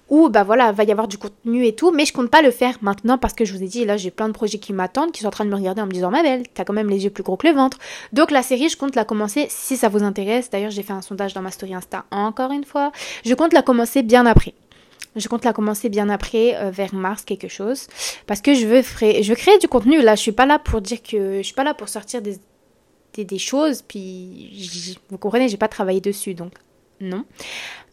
où 0.10 0.30
bah 0.30 0.44
voilà, 0.44 0.72
va 0.72 0.84
y 0.84 0.92
avoir 0.92 1.08
du 1.08 1.18
contenu 1.18 1.66
et 1.66 1.74
tout, 1.74 1.92
mais 1.92 2.06
je 2.06 2.14
compte 2.14 2.30
pas 2.30 2.42
le 2.42 2.52
faire 2.52 2.78
maintenant 2.82 3.18
parce 3.18 3.34
que 3.34 3.46
je 3.46 3.54
vous 3.54 3.64
ai 3.64 3.68
dit, 3.68 3.86
là 3.86 3.98
j'ai 3.98 4.12
plein 4.12 4.28
de 4.28 4.34
projets 4.34 4.60
qui 4.60 4.74
m'attendent, 4.74 5.12
qui 5.12 5.22
sont 5.22 5.28
en 5.28 5.32
train 5.32 5.46
de 5.46 5.50
me 5.50 5.56
regarder 5.56 5.82
en 5.82 5.86
me 5.86 5.92
disant, 5.92 6.12
ma 6.12 6.24
belle, 6.24 6.44
t'as 6.54 6.66
quand 6.66 6.74
même 6.74 6.90
les 6.90 7.04
yeux 7.04 7.10
plus 7.10 7.24
gros 7.24 7.38
que 7.38 7.48
le 7.48 7.54
ventre. 7.54 7.78
Donc 8.12 8.32
la 8.32 8.44
série, 8.44 8.70
je 8.70 8.78
compte 8.78 8.96
la 8.96 9.06
commencer 9.06 9.48
si 9.50 9.78
ça 9.78 9.90
vous 9.90 10.04
intéresse. 10.04 10.50
D'ailleurs, 10.50 10.72
j'ai 10.72 10.84
fait 10.84 10.94
un 10.94 11.02
sondage 11.02 11.34
dans 11.34 11.42
ma 11.42 11.52
story 11.52 11.74
Insta 11.74 12.06
encore 12.12 12.52
une 12.52 12.66
fois. 12.66 12.92
Je 13.26 13.34
compte 13.34 13.54
la 13.54 13.62
commencer 13.62 14.04
bien 14.04 14.26
après. 14.26 14.54
Je 15.16 15.28
compte 15.28 15.46
la 15.46 15.54
commencer 15.54 15.90
bien 15.90 16.10
après, 16.10 16.56
euh, 16.56 16.72
vers 16.72 16.94
mars, 16.94 17.24
quelque 17.24 17.48
chose. 17.48 17.88
Parce 18.26 18.42
que 18.42 18.56
je 18.56 18.66
veux, 18.66 18.82
créer 18.82 19.58
du 19.60 19.68
contenu. 19.68 20.02
Là, 20.02 20.16
je 20.16 20.22
suis 20.22 20.32
pas 20.32 20.46
là 20.46 20.60
pour 20.60 20.82
dire 20.82 21.02
que. 21.04 21.38
Je 21.38 21.44
suis 21.44 21.54
pas 21.54 21.64
là 21.64 21.74
pour 21.74 21.90
sortir 21.90 22.22
des, 22.22 22.40
des 23.18 23.38
choses. 23.38 23.84
Puis, 23.84 24.98
vous 25.10 25.18
comprenez, 25.18 25.50
j'ai 25.50 25.58
pas 25.58 25.68
travaillé 25.68 26.02
dessus. 26.02 26.34
Donc, 26.34 26.54
non. 27.04 27.26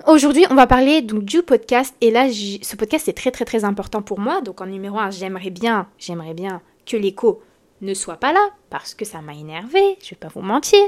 Aujourd'hui, 0.06 0.46
on 0.50 0.54
va 0.54 0.66
parler 0.66 1.02
donc 1.02 1.24
du 1.24 1.42
podcast 1.42 1.94
et 2.00 2.10
là, 2.10 2.28
ce 2.30 2.76
podcast 2.76 3.08
est 3.08 3.12
très 3.12 3.30
très 3.30 3.44
très 3.44 3.64
important 3.64 4.02
pour 4.02 4.18
moi. 4.18 4.40
Donc 4.40 4.60
en 4.60 4.66
numéro 4.66 4.98
1, 4.98 5.10
j'aimerais 5.10 5.50
bien, 5.50 5.88
j'aimerais 5.98 6.32
bien 6.32 6.62
que 6.86 6.96
l'écho 6.96 7.42
ne 7.82 7.92
soit 7.92 8.16
pas 8.16 8.32
là 8.32 8.40
parce 8.70 8.94
que 8.94 9.04
ça 9.04 9.20
m'a 9.20 9.34
énervé, 9.34 9.80
je 10.02 10.10
vais 10.10 10.16
pas 10.16 10.28
vous 10.28 10.40
mentir. 10.40 10.80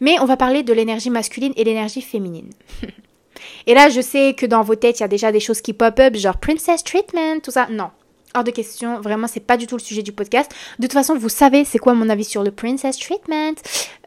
Mais 0.00 0.18
on 0.20 0.24
va 0.24 0.36
parler 0.36 0.62
de 0.62 0.72
l'énergie 0.72 1.10
masculine 1.10 1.52
et 1.56 1.64
l'énergie 1.64 2.02
féminine. 2.02 2.50
et 3.66 3.74
là, 3.74 3.88
je 3.88 4.00
sais 4.00 4.34
que 4.34 4.46
dans 4.46 4.62
vos 4.62 4.74
têtes, 4.74 4.98
il 4.98 5.02
y 5.02 5.04
a 5.04 5.08
déjà 5.08 5.30
des 5.30 5.40
choses 5.40 5.60
qui 5.60 5.72
pop 5.72 5.98
up 6.00 6.16
genre 6.16 6.38
princess 6.38 6.82
treatment, 6.82 7.40
tout 7.42 7.50
ça. 7.50 7.68
Non, 7.70 7.90
hors 8.36 8.44
de 8.44 8.50
question. 8.50 9.00
Vraiment, 9.00 9.26
c'est 9.26 9.40
pas 9.40 9.56
du 9.56 9.66
tout 9.66 9.76
le 9.76 9.82
sujet 9.82 10.02
du 10.02 10.12
podcast. 10.12 10.50
De 10.78 10.86
toute 10.86 10.92
façon, 10.92 11.16
vous 11.16 11.28
savez 11.28 11.64
c'est 11.64 11.78
quoi 11.78 11.94
mon 11.94 12.08
avis 12.08 12.24
sur 12.24 12.42
le 12.42 12.50
Princess 12.50 12.98
Treatment? 12.98 13.54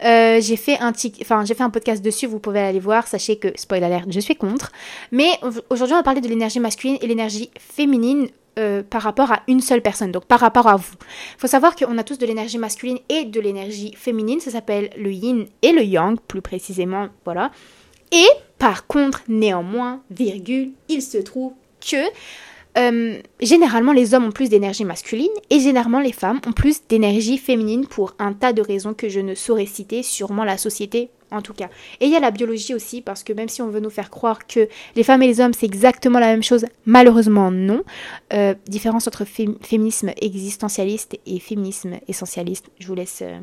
Euh, 0.04 0.40
j'ai 0.40 0.56
fait 0.56 0.80
un 0.80 0.94
enfin 1.22 1.44
j'ai 1.46 1.56
fait 1.56 1.64
un 1.64 1.70
podcast 1.70 2.04
dessus. 2.04 2.28
Vous 2.28 2.40
pouvez 2.40 2.60
aller 2.60 2.80
voir. 2.80 3.08
Sachez 3.08 3.38
que 3.38 3.50
spoil 3.56 3.84
alert, 3.84 4.06
je 4.10 4.20
suis 4.20 4.36
contre. 4.36 4.72
Mais 5.12 5.32
aujourd'hui, 5.70 5.94
on 5.94 6.00
va 6.00 6.04
parler 6.04 6.22
de 6.22 6.28
l'énergie 6.28 6.60
masculine 6.60 6.98
et 7.02 7.08
l'énergie 7.08 7.50
féminine. 7.60 8.28
Euh, 8.58 8.84
par 8.84 9.04
rapport 9.04 9.32
à 9.32 9.44
une 9.48 9.62
seule 9.62 9.82
personne, 9.82 10.12
donc 10.12 10.26
par 10.26 10.40
rapport 10.40 10.68
à 10.68 10.76
vous. 10.76 10.94
Il 11.00 11.40
faut 11.40 11.48
savoir 11.48 11.78
qu'on 11.78 11.98
a 11.98 12.04
tous 12.04 12.18
de 12.18 12.26
l'énergie 12.26 12.58
masculine 12.58 12.98
et 13.08 13.24
de 13.24 13.40
l'énergie 13.40 13.94
féminine, 13.96 14.42
ça 14.42 14.52
s'appelle 14.52 14.90
le 14.98 15.14
yin 15.14 15.46
et 15.62 15.72
le 15.72 15.84
yang, 15.84 16.20
plus 16.20 16.42
précisément, 16.42 17.08
voilà. 17.24 17.52
Et 18.12 18.28
par 18.58 18.86
contre, 18.88 19.22
néanmoins, 19.30 20.02
virgule, 20.10 20.72
il 20.90 21.02
se 21.02 21.20
trouve 21.20 21.54
que 21.80 22.04
euh, 22.78 23.20
généralement, 23.42 23.94
les 23.94 24.14
hommes 24.14 24.26
ont 24.26 24.32
plus 24.32 24.50
d'énergie 24.50 24.86
masculine 24.86 25.28
et 25.50 25.60
généralement, 25.60 26.00
les 26.00 26.12
femmes 26.12 26.40
ont 26.48 26.52
plus 26.52 26.82
d'énergie 26.88 27.38
féminine 27.38 27.88
pour 27.88 28.16
un 28.20 28.34
tas 28.34 28.54
de 28.54 28.62
raisons 28.62 28.94
que 28.94 29.10
je 29.10 29.20
ne 29.20 29.36
saurais 29.36 29.66
citer, 29.66 30.04
sûrement 30.04 30.44
la 30.44 30.58
société 30.58 31.10
en 31.32 31.42
tout 31.42 31.54
cas. 31.54 31.70
Et 32.00 32.06
il 32.06 32.12
y 32.12 32.16
a 32.16 32.20
la 32.20 32.32
biologie 32.32 32.74
aussi, 32.74 33.02
parce 33.02 33.24
que 33.24 33.34
même 33.34 33.50
si 33.50 33.62
on 33.62 33.70
veut 33.70 33.80
nous 33.80 33.90
faire 33.90 34.10
croire 34.10 34.48
que 34.48 34.68
les 34.96 35.04
femmes 35.04 35.22
et 35.22 35.28
les 35.28 35.40
hommes, 35.40 35.54
c'est 35.54 35.66
exactement 35.66 36.20
la 36.20 36.28
même 36.28 36.44
chose, 36.44 36.66
malheureusement 36.86 37.52
non. 37.52 37.84
Euh, 38.34 38.56
différence 38.68 39.08
entre 39.08 39.26
féminisme 39.26 40.12
existentialiste 40.22 41.20
et 41.26 41.40
féminisme 41.40 42.00
essentialiste. 42.08 42.66
Je 42.80 42.88
vous 42.88 42.96
laisse... 42.96 43.22
Euh, 43.22 43.40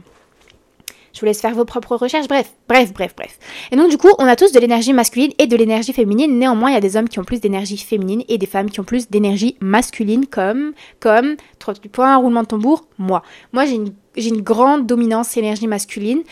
je 1.16 1.20
vous 1.20 1.26
laisse 1.26 1.40
faire 1.40 1.54
vos 1.54 1.64
propres 1.64 1.96
recherches. 1.96 2.28
Bref, 2.28 2.52
bref, 2.68 2.92
bref, 2.92 3.14
bref. 3.16 3.38
Et 3.72 3.76
donc, 3.76 3.88
du 3.88 3.96
coup, 3.96 4.10
on 4.18 4.26
a 4.26 4.36
tous 4.36 4.52
de 4.52 4.60
l'énergie 4.60 4.92
masculine 4.92 5.32
et 5.38 5.46
de 5.46 5.56
l'énergie 5.56 5.94
féminine. 5.94 6.38
Néanmoins, 6.38 6.68
il 6.70 6.74
y 6.74 6.76
a 6.76 6.80
des 6.80 6.98
hommes 6.98 7.08
qui 7.08 7.18
ont 7.18 7.24
plus 7.24 7.40
d'énergie 7.40 7.78
féminine 7.78 8.22
et 8.28 8.36
des 8.36 8.44
femmes 8.44 8.68
qui 8.68 8.80
ont 8.80 8.84
plus 8.84 9.08
d'énergie 9.08 9.56
masculine, 9.62 10.26
comme, 10.26 10.74
comme, 11.00 11.36
trois 11.58 11.72
points, 11.90 12.16
roulement 12.16 12.42
de 12.42 12.48
tambour, 12.48 12.86
moi. 12.98 13.22
Moi, 13.54 13.64
j'ai 13.64 13.76
une, 13.76 13.94
une 14.16 14.42
grande 14.42 14.86
dominance 14.86 15.38
énergie 15.38 15.66
masculine. 15.66 16.22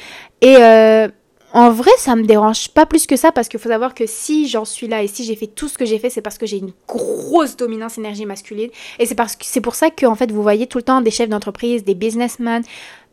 Et, 0.43 0.57
euh, 0.59 1.09
en 1.55 1.71
vrai, 1.71 1.93
ça 1.99 2.17
me 2.17 2.25
dérange 2.25 2.69
pas 2.71 2.85
plus 2.85 3.07
que 3.07 3.15
ça 3.15 3.31
parce 3.31 3.47
qu'il 3.47 3.61
faut 3.61 3.69
savoir 3.69 3.95
que 3.95 4.07
si 4.07 4.49
j'en 4.49 4.65
suis 4.65 4.89
là 4.89 5.05
et 5.05 5.07
si 5.07 5.23
j'ai 5.23 5.37
fait 5.37 5.47
tout 5.47 5.69
ce 5.69 5.79
que 5.79 5.85
j'ai 5.85 6.01
fait, 6.01 6.11
c'est 6.11 6.21
parce 6.21 6.37
que 6.37 6.47
j'ai 6.47 6.59
une 6.59 6.73
grosse 6.89 7.57
dominance 7.57 7.97
énergie 7.97 8.27
masculine. 8.27 8.71
Et 8.99 9.07
c'est 9.07 9.15
parce 9.15 9.37
que 9.37 9.45
c'est 9.47 9.61
pour 9.61 9.77
ça 9.77 9.91
que 9.91 10.05
en 10.05 10.17
fait, 10.17 10.33
vous 10.33 10.43
voyez 10.43 10.67
tout 10.67 10.79
le 10.79 10.83
temps 10.83 11.01
des 11.01 11.13
chefs 11.13 11.29
d'entreprise, 11.29 11.85
des 11.85 11.95
businessmen, 11.95 12.65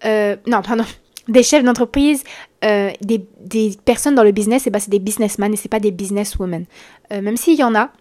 euh, 0.06 0.36
non, 0.48 0.64
pardon, 0.64 0.86
des 1.28 1.44
chefs 1.44 1.64
d'entreprise, 1.64 2.24
euh, 2.64 2.92
des, 3.02 3.26
des, 3.40 3.76
personnes 3.86 4.16
dans 4.16 4.24
le 4.24 4.32
business, 4.32 4.68
et 4.68 4.70
ben 4.70 4.80
c'est 4.80 4.90
des 4.90 5.00
businessmen 5.00 5.54
et 5.54 5.58
c'est 5.58 5.70
pas 5.70 5.80
des 5.80 5.92
businesswomen. 5.92 6.66
Euh, 7.12 7.22
même 7.22 7.38
s'il 7.38 7.58
y 7.58 7.64
en 7.64 7.76
a, 7.76 7.92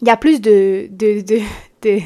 il 0.00 0.08
y 0.08 0.10
a 0.10 0.16
plus 0.16 0.40
de, 0.40 0.88
de, 0.90 1.22
de, 1.22 1.40
de, 1.82 2.00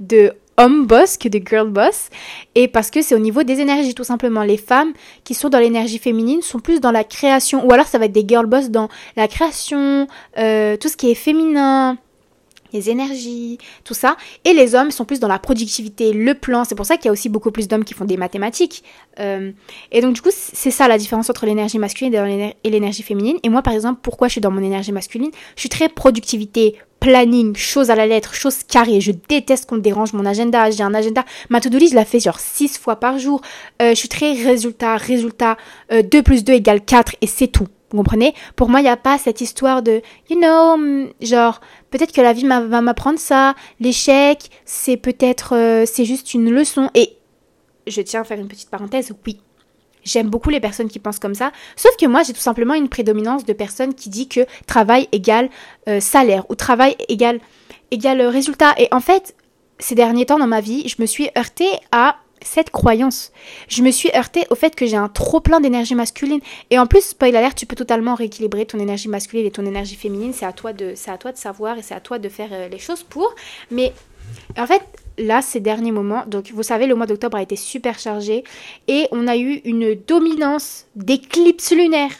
de 0.00 0.32
hommes 0.56 0.86
boss 0.86 1.16
que 1.16 1.28
de 1.28 1.40
girl 1.44 1.68
boss. 1.68 2.08
Et 2.54 2.68
parce 2.68 2.90
que 2.90 3.02
c'est 3.02 3.14
au 3.14 3.18
niveau 3.18 3.42
des 3.42 3.60
énergies, 3.60 3.94
tout 3.94 4.04
simplement. 4.04 4.42
Les 4.42 4.56
femmes 4.56 4.92
qui 5.24 5.34
sont 5.34 5.48
dans 5.48 5.58
l'énergie 5.58 5.98
féminine 5.98 6.42
sont 6.42 6.60
plus 6.60 6.80
dans 6.80 6.92
la 6.92 7.04
création, 7.04 7.66
ou 7.66 7.72
alors 7.72 7.86
ça 7.86 7.98
va 7.98 8.06
être 8.06 8.12
des 8.12 8.24
girl 8.26 8.46
boss 8.46 8.70
dans 8.70 8.88
la 9.16 9.28
création, 9.28 10.06
euh, 10.38 10.76
tout 10.76 10.88
ce 10.88 10.96
qui 10.96 11.10
est 11.10 11.14
féminin, 11.14 11.98
les 12.74 12.90
énergies, 12.90 13.58
tout 13.84 13.94
ça. 13.94 14.16
Et 14.44 14.52
les 14.52 14.74
hommes 14.74 14.90
sont 14.90 15.04
plus 15.06 15.20
dans 15.20 15.28
la 15.28 15.38
productivité, 15.38 16.12
le 16.12 16.34
plan. 16.34 16.64
C'est 16.64 16.74
pour 16.74 16.84
ça 16.84 16.96
qu'il 16.96 17.06
y 17.06 17.08
a 17.08 17.12
aussi 17.12 17.28
beaucoup 17.30 17.50
plus 17.50 17.68
d'hommes 17.68 17.84
qui 17.84 17.94
font 17.94 18.04
des 18.04 18.18
mathématiques. 18.18 18.84
Euh, 19.20 19.52
et 19.92 20.02
donc 20.02 20.14
du 20.14 20.20
coup, 20.20 20.30
c'est 20.30 20.70
ça 20.70 20.88
la 20.88 20.98
différence 20.98 21.30
entre 21.30 21.46
l'énergie 21.46 21.78
masculine 21.78 22.14
et 22.14 22.70
l'énergie 22.70 23.02
féminine. 23.02 23.38
Et 23.42 23.48
moi, 23.48 23.62
par 23.62 23.72
exemple, 23.72 24.00
pourquoi 24.02 24.28
je 24.28 24.32
suis 24.32 24.40
dans 24.40 24.50
mon 24.50 24.62
énergie 24.62 24.92
masculine? 24.92 25.30
Je 25.56 25.60
suis 25.60 25.68
très 25.68 25.88
productivité, 25.88 26.76
planning, 27.00 27.54
chose 27.54 27.90
à 27.90 27.94
la 27.94 28.06
lettre, 28.06 28.34
chose 28.34 28.64
carrée. 28.64 29.00
Je 29.00 29.12
déteste 29.28 29.66
qu'on 29.66 29.76
dérange 29.76 30.12
mon 30.12 30.26
agenda. 30.26 30.70
J'ai 30.70 30.82
un 30.82 30.94
agenda. 30.94 31.24
Ma 31.50 31.60
to-do 31.60 31.78
list, 31.78 31.92
je 31.92 31.96
la 31.96 32.04
fais 32.04 32.18
genre 32.18 32.40
6 32.40 32.78
fois 32.78 32.96
par 32.96 33.18
jour. 33.18 33.40
Euh, 33.80 33.90
je 33.90 33.94
suis 33.94 34.08
très 34.08 34.32
résultat, 34.32 34.96
résultat. 34.96 35.56
2 35.90 35.96
euh, 35.96 36.22
plus 36.22 36.42
2 36.42 36.54
égale 36.54 36.80
4 36.84 37.16
et 37.20 37.26
c'est 37.26 37.48
tout. 37.48 37.68
Vous 37.94 37.98
comprenez? 37.98 38.34
Pour 38.56 38.70
moi, 38.70 38.80
il 38.80 38.82
n'y 38.82 38.88
a 38.88 38.96
pas 38.96 39.18
cette 39.18 39.40
histoire 39.40 39.80
de, 39.80 40.02
you 40.28 40.36
know, 40.36 40.76
mm, 40.76 41.12
genre, 41.20 41.60
peut-être 41.90 42.10
que 42.12 42.20
la 42.20 42.32
vie 42.32 42.44
va 42.44 42.80
m'apprendre 42.80 43.20
ça, 43.20 43.54
l'échec, 43.78 44.50
c'est 44.64 44.96
peut-être, 44.96 45.54
euh, 45.54 45.84
c'est 45.86 46.04
juste 46.04 46.34
une 46.34 46.50
leçon. 46.50 46.90
Et 46.96 47.16
je 47.86 48.02
tiens 48.02 48.22
à 48.22 48.24
faire 48.24 48.40
une 48.40 48.48
petite 48.48 48.68
parenthèse, 48.68 49.14
oui. 49.24 49.38
J'aime 50.02 50.28
beaucoup 50.28 50.50
les 50.50 50.58
personnes 50.58 50.88
qui 50.88 50.98
pensent 50.98 51.20
comme 51.20 51.36
ça, 51.36 51.52
sauf 51.76 51.96
que 51.96 52.04
moi 52.04 52.24
j'ai 52.24 52.32
tout 52.32 52.40
simplement 52.40 52.74
une 52.74 52.88
prédominance 52.88 53.44
de 53.44 53.52
personnes 53.52 53.94
qui 53.94 54.10
dit 54.10 54.28
que 54.28 54.40
travail 54.66 55.08
égale 55.12 55.48
euh, 55.88 56.00
salaire 56.00 56.44
ou 56.50 56.56
travail 56.56 56.96
égale, 57.08 57.38
égale 57.92 58.20
résultat. 58.22 58.74
Et 58.76 58.88
en 58.90 59.00
fait, 59.00 59.36
ces 59.78 59.94
derniers 59.94 60.26
temps 60.26 60.40
dans 60.40 60.48
ma 60.48 60.60
vie, 60.60 60.88
je 60.88 60.96
me 60.98 61.06
suis 61.06 61.30
heurtée 61.38 61.70
à 61.92 62.16
cette 62.44 62.70
croyance. 62.70 63.32
Je 63.68 63.82
me 63.82 63.90
suis 63.90 64.10
heurtée 64.14 64.46
au 64.50 64.54
fait 64.54 64.76
que 64.76 64.86
j'ai 64.86 64.96
un 64.96 65.08
trop 65.08 65.40
plein 65.40 65.60
d'énergie 65.60 65.94
masculine. 65.94 66.40
Et 66.70 66.78
en 66.78 66.86
plus, 66.86 67.00
spoiler 67.00 67.38
alert, 67.38 67.56
tu 67.56 67.66
peux 67.66 67.76
totalement 67.76 68.14
rééquilibrer 68.14 68.66
ton 68.66 68.78
énergie 68.78 69.08
masculine 69.08 69.46
et 69.46 69.50
ton 69.50 69.66
énergie 69.66 69.96
féminine. 69.96 70.32
C'est 70.32 70.46
à 70.46 70.52
toi 70.52 70.72
de, 70.72 70.92
c'est 70.94 71.10
à 71.10 71.18
toi 71.18 71.32
de 71.32 71.36
savoir 71.38 71.78
et 71.78 71.82
c'est 71.82 71.94
à 71.94 72.00
toi 72.00 72.18
de 72.18 72.28
faire 72.28 72.50
euh, 72.52 72.68
les 72.68 72.78
choses 72.78 73.02
pour. 73.02 73.34
Mais 73.70 73.92
en 74.56 74.66
fait, 74.66 74.82
là, 75.18 75.42
ces 75.42 75.60
derniers 75.60 75.92
moments, 75.92 76.24
donc 76.26 76.50
vous 76.52 76.62
savez, 76.62 76.86
le 76.86 76.94
mois 76.94 77.06
d'octobre 77.06 77.36
a 77.36 77.42
été 77.42 77.56
super 77.56 77.98
chargé 77.98 78.44
et 78.88 79.08
on 79.10 79.26
a 79.26 79.36
eu 79.36 79.60
une 79.64 79.94
dominance 79.94 80.86
d'éclipses 80.96 81.72
lunaires. 81.72 82.12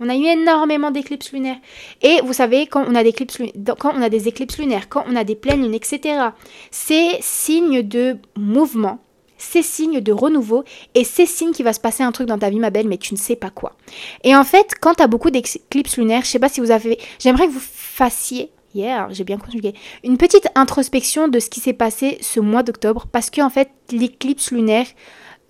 On 0.00 0.08
a 0.08 0.16
eu 0.16 0.24
énormément 0.24 0.90
d'éclipses 0.90 1.32
lunaires. 1.32 1.58
Et 2.02 2.20
vous 2.24 2.32
savez, 2.32 2.66
quand 2.66 2.84
on 2.88 2.94
a 2.96 3.04
des, 3.04 3.12
quand 3.12 3.92
on 3.94 4.02
a 4.02 4.08
des 4.08 4.26
éclipses 4.26 4.58
lunaires, 4.58 4.88
quand 4.88 5.04
on 5.08 5.14
a 5.14 5.22
des 5.22 5.36
pleines 5.36 5.62
lunes, 5.62 5.74
etc., 5.74 6.30
c'est 6.72 7.18
signe 7.20 7.82
de 7.82 8.16
mouvement, 8.36 8.98
c'est 9.42 9.62
signe 9.62 10.00
de 10.00 10.12
renouveau 10.12 10.64
et 10.94 11.04
c'est 11.04 11.26
signe 11.26 11.52
qu'il 11.52 11.64
va 11.64 11.72
se 11.72 11.80
passer 11.80 12.02
un 12.02 12.12
truc 12.12 12.28
dans 12.28 12.38
ta 12.38 12.48
vie, 12.48 12.60
ma 12.60 12.70
belle, 12.70 12.88
mais 12.88 12.96
tu 12.96 13.12
ne 13.12 13.18
sais 13.18 13.36
pas 13.36 13.50
quoi. 13.50 13.72
Et 14.22 14.34
en 14.36 14.44
fait, 14.44 14.72
quand 14.80 14.94
tu 14.94 15.02
as 15.02 15.08
beaucoup 15.08 15.30
d'éclipses 15.30 15.96
lunaires, 15.96 16.22
je 16.22 16.28
sais 16.28 16.38
pas 16.38 16.48
si 16.48 16.60
vous 16.60 16.70
avez. 16.70 16.98
J'aimerais 17.18 17.46
que 17.46 17.52
vous 17.52 17.60
fassiez. 17.60 18.50
Hier, 18.74 19.08
j'ai 19.10 19.24
bien 19.24 19.36
conjugué. 19.36 19.74
Une 20.02 20.16
petite 20.16 20.48
introspection 20.54 21.28
de 21.28 21.40
ce 21.40 21.50
qui 21.50 21.60
s'est 21.60 21.74
passé 21.74 22.16
ce 22.22 22.40
mois 22.40 22.62
d'octobre 22.62 23.06
parce 23.10 23.28
que 23.28 23.42
en 23.42 23.50
fait, 23.50 23.68
l'éclipse 23.90 24.50
lunaire 24.50 24.86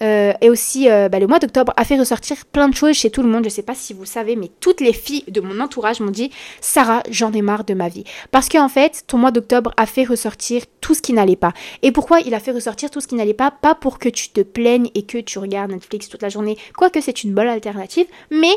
euh, 0.03 0.33
et 0.41 0.51
aussi 0.51 0.91
euh, 0.91 1.09
bah, 1.09 1.19
le 1.19 1.27
mois 1.27 1.39
d'octobre 1.39 1.73
a 1.77 1.85
fait 1.85 1.99
ressortir 1.99 2.45
plein 2.47 2.69
de 2.69 2.75
choses 2.75 2.97
chez 2.97 3.11
tout 3.11 3.23
le 3.23 3.29
monde. 3.29 3.45
Je 3.45 3.49
sais 3.49 3.63
pas 3.63 3.75
si 3.75 3.93
vous 3.93 4.05
savez, 4.05 4.37
mais 4.37 4.51
toutes 4.61 4.81
les 4.81 4.93
filles 4.93 5.25
de 5.29 5.41
mon 5.41 5.61
entourage 5.61 6.01
m'ont 6.01 6.11
dit 6.11 6.31
Sarah, 6.61 7.03
j'en 7.11 7.33
ai 7.33 7.43
marre 7.43 7.65
de 7.65 7.75
ma 7.75 7.89
vie. 7.89 8.05
Parce 8.31 8.49
qu'en 8.49 8.69
fait, 8.69 9.05
ton 9.07 9.19
mois 9.19 9.31
d'octobre 9.31 9.73
a 9.77 9.87
fait 9.87 10.05
ressortir 10.05 10.63
tout 10.81 10.95
ce 10.95 11.03
qui 11.03 11.13
n'allait 11.13 11.37
pas. 11.37 11.53
Et 11.83 11.93
pourquoi 11.93 12.21
il 12.21 12.35
a 12.35 12.41
fait 12.41 12.51
ressortir 12.51 12.91
tout 12.91 13.01
ce 13.01 13.07
qui 13.07 13.15
n'allait 13.15 13.35
pas? 13.35 13.51
Pas 13.51 13.75
pour 13.75 13.99
que 13.99 14.09
tu 14.09 14.31
te 14.31 14.41
plaignes 14.41 14.91
et 14.95 15.05
que 15.05 15.19
tu 15.19 15.39
regardes 15.39 15.71
Netflix 15.71 16.09
toute 16.09 16.23
la 16.23 16.29
journée, 16.29 16.59
quoique 16.77 17.01
c'est 17.01 17.23
une 17.23 17.35
bonne 17.35 17.49
alternative, 17.49 18.07
mais 18.31 18.55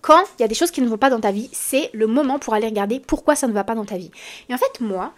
quand 0.00 0.22
il 0.38 0.42
y 0.42 0.44
a 0.44 0.48
des 0.48 0.54
choses 0.54 0.70
qui 0.70 0.80
ne 0.80 0.88
vont 0.88 0.96
pas 0.96 1.10
dans 1.10 1.20
ta 1.20 1.32
vie, 1.32 1.50
c'est 1.52 1.90
le 1.92 2.06
moment 2.06 2.38
pour 2.38 2.54
aller 2.54 2.66
regarder 2.66 3.00
pourquoi 3.00 3.34
ça 3.34 3.48
ne 3.48 3.52
va 3.52 3.64
pas 3.64 3.74
dans 3.74 3.84
ta 3.84 3.96
vie. 3.96 4.10
Et 4.48 4.54
en 4.54 4.58
fait, 4.58 4.80
moi, 4.80 5.12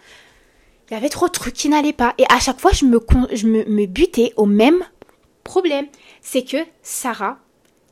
il 0.89 0.95
y 0.95 0.97
avait 0.97 1.09
trop 1.09 1.27
de 1.27 1.31
trucs 1.31 1.53
qui 1.53 1.69
n'allaient 1.69 1.93
pas. 1.93 2.13
Et 2.17 2.25
à 2.29 2.39
chaque 2.39 2.59
fois, 2.59 2.71
je 2.73 2.85
me, 2.85 2.99
je 3.31 3.47
me 3.47 3.85
butais 3.85 4.33
au 4.35 4.45
même 4.45 4.83
problème, 5.51 5.87
c'est 6.21 6.43
que 6.43 6.57
Sarah, 6.81 7.37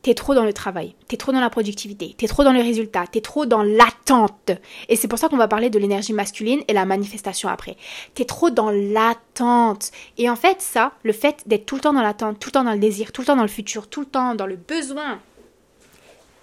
t'es 0.00 0.14
trop 0.14 0.34
dans 0.34 0.46
le 0.46 0.54
travail, 0.54 0.94
t'es 1.08 1.18
trop 1.18 1.30
dans 1.30 1.42
la 1.42 1.50
productivité, 1.50 2.14
t'es 2.16 2.26
trop 2.26 2.42
dans 2.42 2.54
le 2.54 2.62
résultat, 2.62 3.04
t'es 3.06 3.20
trop 3.20 3.44
dans 3.44 3.62
l'attente. 3.62 4.52
Et 4.88 4.96
c'est 4.96 5.08
pour 5.08 5.18
ça 5.18 5.28
qu'on 5.28 5.36
va 5.36 5.46
parler 5.46 5.68
de 5.68 5.78
l'énergie 5.78 6.14
masculine 6.14 6.62
et 6.68 6.72
la 6.72 6.86
manifestation 6.86 7.50
après. 7.50 7.76
T'es 8.14 8.24
trop 8.24 8.48
dans 8.48 8.70
l'attente. 8.70 9.90
Et 10.16 10.30
en 10.30 10.36
fait, 10.36 10.62
ça, 10.62 10.92
le 11.02 11.12
fait 11.12 11.42
d'être 11.44 11.66
tout 11.66 11.74
le 11.74 11.82
temps 11.82 11.92
dans 11.92 12.00
l'attente, 12.00 12.38
tout 12.40 12.48
le 12.48 12.52
temps 12.52 12.64
dans 12.64 12.72
le 12.72 12.78
désir, 12.78 13.12
tout 13.12 13.20
le 13.20 13.26
temps 13.26 13.36
dans 13.36 13.42
le 13.42 13.48
futur, 13.48 13.88
tout 13.88 14.00
le 14.00 14.06
temps 14.06 14.34
dans 14.34 14.46
le 14.46 14.56
besoin, 14.56 15.20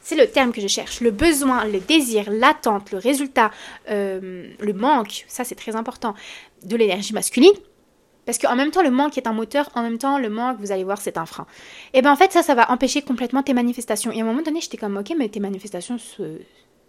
c'est 0.03 0.15
le 0.15 0.27
terme 0.27 0.51
que 0.51 0.61
je 0.61 0.67
cherche. 0.67 1.01
Le 1.01 1.09
besoin, 1.09 1.65
le 1.65 1.79
désir, 1.79 2.25
l'attente, 2.29 2.91
le 2.91 2.99
résultat, 2.99 3.49
euh, 3.89 4.53
le 4.59 4.73
manque, 4.73 5.25
ça 5.27 5.43
c'est 5.43 5.55
très 5.55 5.75
important, 5.75 6.13
de 6.63 6.75
l'énergie 6.75 7.13
masculine, 7.13 7.57
parce 8.27 8.37
qu'en 8.37 8.57
même 8.57 8.71
temps, 8.71 8.83
le 8.83 8.91
manque 8.91 9.17
est 9.17 9.25
un 9.25 9.31
moteur, 9.31 9.69
en 9.73 9.81
même 9.81 9.97
temps, 9.97 10.19
le 10.19 10.29
manque, 10.29 10.59
vous 10.59 10.73
allez 10.73 10.83
voir, 10.83 10.99
c'est 10.99 11.17
un 11.17 11.25
frein. 11.25 11.47
Et 11.93 12.01
bien 12.01 12.11
en 12.11 12.17
fait, 12.17 12.33
ça, 12.33 12.43
ça 12.43 12.55
va 12.55 12.69
empêcher 12.69 13.01
complètement 13.01 13.41
tes 13.41 13.53
manifestations. 13.53 14.11
Et 14.11 14.19
à 14.19 14.23
un 14.23 14.27
moment 14.27 14.41
donné, 14.41 14.59
j'étais 14.59 14.75
comme, 14.75 14.97
ok, 14.97 15.13
mais 15.17 15.29
tes 15.29 15.39
manifestations 15.39 15.97
se... 15.97 16.41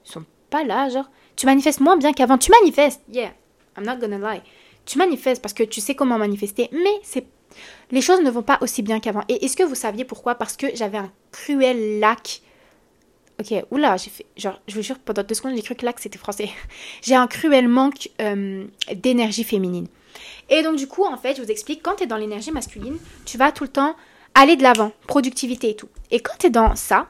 sont 0.03 0.25
pas 0.51 0.65
là, 0.65 0.89
genre. 0.89 1.09
Tu 1.37 1.47
manifestes 1.47 1.81
moins 1.81 1.97
bien 1.97 2.13
qu'avant. 2.13 2.39
Tu 2.39 2.51
manifestes, 2.51 3.03
yeah, 3.13 3.31
I'm 3.77 3.87
not 3.87 3.99
gonna 3.99 4.19
lie. 4.19 4.43
Tu 4.85 4.99
manifestes 4.99 5.41
parce 5.41 5.55
que 5.55 5.63
tu 5.63 5.81
sais 5.81 5.95
comment 5.95 6.19
manifester, 6.19 6.71
mais 6.73 6.99
c'est 7.05 7.25
les 7.93 8.01
choses 8.01 8.21
ne 8.21 8.31
vont 8.31 8.43
pas 8.43 8.59
aussi 8.61 8.83
bien 8.83 8.99
qu'avant. 8.99 9.23
Et 9.29 9.45
est-ce 9.45 9.57
que 9.57 9.63
vous 9.63 9.77
saviez 9.77 10.05
pourquoi? 10.05 10.35
Parce 10.35 10.57
que 10.57 10.67
j'avais 10.75 10.99
un 10.99 11.13
cruel 11.31 12.01
lac. 12.01 12.43
Ok, 13.41 13.55
oula, 13.71 13.97
j'ai 13.97 14.11
fait. 14.11 14.27
Genre, 14.37 14.61
je 14.67 14.75
vous 14.75 14.83
jure, 14.83 14.99
pendant 14.99 15.23
deux 15.23 15.37
secondes, 15.37 15.55
j'ai 15.55 15.63
cru 15.63 15.77
que 15.77 15.87
lac 15.87 16.01
c'était 16.01 16.19
français. 16.19 16.51
j'ai 17.03 17.15
un 17.15 17.29
cruel 17.29 17.69
manque 17.69 18.11
euh, 18.21 18.67
d'énergie 18.93 19.45
féminine. 19.45 19.87
Et 20.49 20.63
donc, 20.63 20.77
du 20.77 20.87
coup, 20.87 21.05
en 21.05 21.17
fait, 21.17 21.37
je 21.37 21.43
vous 21.43 21.51
explique, 21.51 21.83
quand 21.83 21.97
tu 21.97 22.05
es 22.05 22.07
dans 22.07 22.17
l'énergie 22.17 22.51
masculine, 22.51 22.99
tu 23.25 23.39
vas 23.39 23.53
tout 23.53 23.65
le 23.65 23.71
temps 23.71 23.97
aller 24.35 24.57
de 24.57 24.63
l'avant, 24.63 24.93
productivité 25.07 25.71
et 25.71 25.77
tout. 25.77 25.89
Et 26.11 26.21
quand 26.21 26.35
tu 26.39 26.47
es 26.47 26.51
dans 26.51 26.75
ça, 26.75 27.09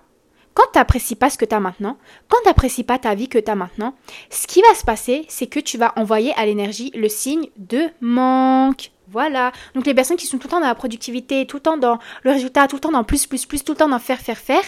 quand 0.55 0.64
tu 0.73 0.78
n'apprécies 0.78 1.14
pas 1.14 1.31
ce 1.31 1.38
que 1.38 1.45
tu 1.45 1.55
as 1.55 1.61
maintenant, 1.61 1.99
quand 2.28 2.38
tu 2.43 2.49
n'apprécies 2.49 2.83
pas 2.83 2.99
ta 2.99 3.14
vie 3.14 3.28
que 3.28 3.38
tu 3.38 3.50
as 3.50 3.55
maintenant, 3.55 3.95
ce 4.31 4.47
qui 4.47 4.61
va 4.61 4.75
se 4.75 4.85
passer, 4.85 5.25
c'est 5.28 5.47
que 5.47 5.61
tu 5.61 5.78
vas 5.78 5.93
envoyer 5.97 6.33
à 6.35 6.47
l'énergie 6.47 6.90
le 6.97 7.09
signe 7.09 7.47
de 7.57 7.87
manque. 8.00 8.90
Voilà. 9.11 9.52
Donc 9.75 9.87
les 9.87 9.95
personnes 9.95 10.17
qui 10.17 10.26
sont 10.26 10.38
tout 10.38 10.49
le 10.49 10.50
temps 10.50 10.61
dans 10.61 10.67
la 10.67 10.75
productivité, 10.75 11.47
tout 11.47 11.59
le 11.59 11.62
temps 11.62 11.76
dans 11.76 11.99
le 12.25 12.33
résultat, 12.33 12.67
tout 12.67 12.76
le 12.76 12.81
temps 12.81 12.90
dans 12.90 13.05
plus, 13.05 13.26
plus, 13.26 13.47
plus, 13.47 13.62
tout 13.62 13.73
le 13.73 13.78
temps 13.78 13.88
dans 13.88 14.00
faire, 14.00 14.19
faire, 14.19 14.37
faire, 14.37 14.64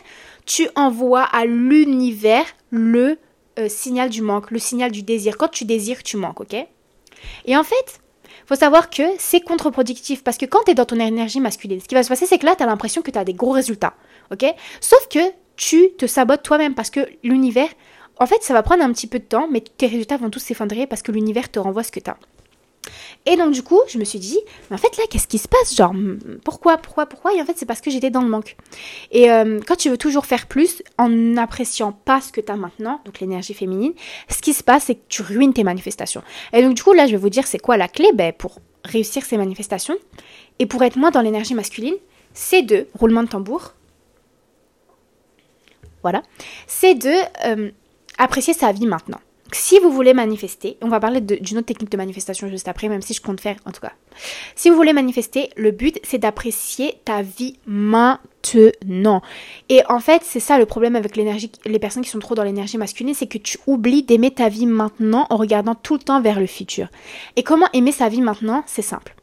tu 0.47 0.69
envoies 0.77 1.25
à 1.25 1.45
l'univers 1.45 2.45
le 2.71 3.19
euh, 3.59 3.69
signal 3.69 4.11
du 4.11 4.23
manque, 4.23 4.51
le 4.51 4.59
signal 4.59 4.93
du 4.93 5.03
désir. 5.03 5.37
Quand 5.37 5.49
tu 5.49 5.65
désires, 5.65 6.03
tu 6.03 6.17
manques, 6.17 6.41
ok? 6.41 6.55
Et 7.47 7.57
en 7.57 7.65
fait, 7.65 8.01
faut 8.47 8.55
savoir 8.55 8.91
que 8.91 9.03
c'est 9.19 9.41
contre-productif 9.41 10.23
parce 10.25 10.39
que 10.39 10.47
quand 10.47 10.61
tu 10.65 10.73
es 10.73 10.75
dans 10.75 10.85
ton 10.85 10.99
énergie 10.99 11.41
masculine, 11.41 11.81
ce 11.81 11.89
qui 11.89 11.95
va 11.95 12.03
se 12.03 12.09
passer, 12.09 12.27
c'est 12.27 12.39
que 12.39 12.47
là, 12.47 12.55
tu 12.57 12.63
as 12.63 12.67
l'impression 12.67 13.03
que 13.03 13.11
tu 13.11 13.19
as 13.19 13.25
des 13.25 13.35
gros 13.35 13.53
résultats. 13.53 13.95
OK? 14.33 14.45
Sauf 14.81 15.09
que 15.09 15.21
tu 15.57 15.91
te 15.99 16.07
sabotes 16.07 16.43
toi-même 16.43 16.75
parce 16.75 16.91
que 16.91 17.01
l'univers, 17.23 17.69
en 18.19 18.27
fait, 18.27 18.43
ça 18.43 18.55
va 18.55 18.63
prendre 18.63 18.83
un 18.83 18.93
petit 18.93 19.07
peu 19.07 19.19
de 19.19 19.25
temps, 19.25 19.49
mais 19.51 19.61
tes 19.61 19.87
résultats 19.87 20.17
vont 20.17 20.31
tous 20.31 20.41
s'effondrer 20.41 20.87
parce 20.87 21.03
que 21.03 21.13
l'univers 21.13 21.51
te 21.51 21.59
renvoie 21.59 21.83
ce 21.83 21.93
que 21.93 22.01
tu 22.01 22.11
as. 22.11 22.17
Et 23.27 23.37
donc 23.37 23.53
du 23.53 23.63
coup, 23.63 23.81
je 23.89 23.99
me 23.99 24.05
suis 24.05 24.19
dit, 24.19 24.39
mais 24.71 24.77
en 24.77 24.79
fait 24.79 24.97
là, 24.97 25.05
qu'est-ce 25.11 25.29
qui 25.29 25.39
se 25.39 25.49
passe? 25.49 25.75
Genre, 25.75 25.93
pourquoi, 26.45 26.79
pourquoi, 26.79 27.07
pourquoi? 27.07 27.35
Et 27.35 27.41
en 27.41 27.45
fait, 27.45 27.55
c'est 27.57 27.67
parce 27.67 27.81
que 27.81 27.91
j'étais 27.91 28.11
dans 28.11 28.23
le 28.23 28.29
manque. 28.29 28.57
Et 29.11 29.31
euh, 29.31 29.61
quand 29.67 29.77
tu 29.77 29.91
veux 29.91 29.99
toujours 29.99 30.27
faire 30.27 30.47
plus, 30.47 30.83
en 30.99 31.09
n'appréciant 31.09 31.93
pas 31.93 32.21
ce 32.21 32.33
que 32.33 32.41
tu 32.41 32.51
as 32.51 32.57
maintenant, 32.57 33.01
donc 33.05 33.21
l'énergie 33.21 33.55
féminine, 33.55 33.93
ce 34.29 34.41
qui 34.41 34.53
se 34.53 34.63
passe, 34.63 34.85
c'est 34.85 34.95
que 34.95 35.05
tu 35.09 35.23
ruines 35.23 35.53
tes 35.53 35.65
manifestations. 35.65 36.23
Et 36.53 36.63
donc 36.63 36.75
du 36.75 36.83
coup, 36.83 36.93
là, 36.93 37.07
je 37.07 37.13
vais 37.13 37.19
vous 37.19 37.31
dire, 37.31 37.47
c'est 37.47 37.59
quoi 37.59 37.77
la 37.77 37.89
clé? 37.89 38.09
Ben, 38.15 38.33
pour 38.33 38.59
réussir 38.85 39.25
ces 39.25 39.37
manifestations 39.37 39.97
et 40.59 40.67
pour 40.67 40.83
être 40.83 40.97
moins 40.97 41.11
dans 41.11 41.21
l'énergie 41.21 41.55
masculine, 41.55 41.97
c'est 42.33 42.63
de, 42.63 42.87
roulement 42.99 43.23
de 43.23 43.29
tambour, 43.29 43.75
voilà, 46.03 46.23
c'est 46.67 46.95
de 46.95 47.13
euh, 47.45 47.71
apprécier 48.17 48.55
sa 48.55 48.73
vie 48.73 48.87
maintenant 48.87 49.21
si 49.53 49.79
vous 49.79 49.91
voulez 49.91 50.15
manifester, 50.15 50.77
on 50.83 50.89
va 50.89 51.01
parler 51.01 51.21
d'une 51.21 51.59
autre 51.59 51.67
technique 51.67 51.91
de 51.91 51.97
manifestation 51.97 52.49
juste 52.49 52.69
après, 52.69 52.89
même 52.89 53.03
si 53.03 53.15
je 53.15 53.21
compte 53.21 53.41
faire 53.41 53.57
en 53.65 53.73
tout 53.73 53.81
cas. 53.81 53.93
Si 54.55 54.71
vous 54.71 54.77
voulez 54.77 54.93
manifester, 54.93 55.51
le 55.57 55.71
but 55.71 55.99
c'est 56.03 56.19
d'apprécier 56.19 57.01
ta 57.05 57.23
vie 57.23 57.59
maintenant. 57.67 59.23
Et 59.69 59.83
en 59.89 60.01
fait, 60.01 60.23
c'est 60.25 60.41
ça 60.41 60.59
le 60.59 60.67
problème 60.67 60.97
avec 60.97 61.17
l'énergie, 61.17 61.51
les 61.65 61.79
personnes 61.79 62.03
qui 62.03 62.11
sont 62.11 62.19
trop 62.19 62.35
dans 62.35 62.45
l'énergie 62.45 62.79
masculine, 62.79 63.15
c'est 63.15 63.27
que 63.27 63.39
tu 63.39 63.59
oublies 63.67 64.03
d'aimer 64.03 64.31
ta 64.31 64.49
vie 64.49 64.67
maintenant 64.67 65.27
en 65.31 65.37
regardant 65.37 65.75
tout 65.75 65.95
le 65.95 66.01
temps 66.01 66.21
vers 66.21 66.41
le 66.41 66.47
futur. 66.47 66.89
Et 67.37 67.43
comment 67.43 67.67
aimer 67.73 67.93
sa 67.93 68.09
vie 68.09 68.23
maintenant? 68.23 68.63
C'est 68.67 68.83
simple. 68.83 69.15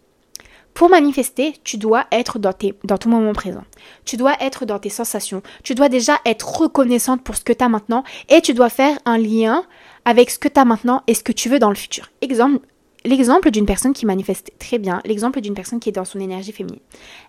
Pour 0.77 0.89
manifester, 0.89 1.55
tu 1.63 1.77
dois 1.77 2.05
être 2.11 2.37
dans, 2.37 2.53
tes, 2.53 2.75
dans 2.83 2.99
ton 2.99 3.09
moment 3.09 3.33
présent. 3.33 3.63
Tu 4.05 4.15
dois 4.15 4.35
être 4.39 4.63
dans 4.67 4.77
tes 4.77 4.91
sensations. 4.91 5.41
Tu 5.63 5.73
dois 5.73 5.89
déjà 5.89 6.19
être 6.23 6.47
reconnaissante 6.47 7.23
pour 7.23 7.35
ce 7.35 7.43
que 7.43 7.51
tu 7.51 7.63
as 7.63 7.67
maintenant 7.67 8.03
et 8.29 8.41
tu 8.41 8.53
dois 8.53 8.69
faire 8.69 8.95
un 9.05 9.17
lien 9.17 9.65
avec 10.07 10.29
ce 10.29 10.39
que 10.39 10.47
tu 10.47 10.57
as 10.57 10.63
maintenant 10.63 11.03
et 11.05 11.13
ce 11.13 11.21
que 11.21 11.33
tu 11.33 11.49
veux 11.49 11.59
dans 11.59 11.69
le 11.69 11.75
futur. 11.75 12.09
Exemple, 12.21 12.65
l'exemple 13.03 13.51
d'une 13.51 13.65
personne 13.65 13.91
qui 13.91 14.05
manifeste 14.05 14.51
très 14.57 14.79
bien, 14.79 15.01
l'exemple 15.03 15.41
d'une 15.41 15.53
personne 15.53 15.81
qui 15.81 15.89
est 15.89 15.91
dans 15.91 16.05
son 16.05 16.21
énergie 16.21 16.53
féminine. 16.53 16.79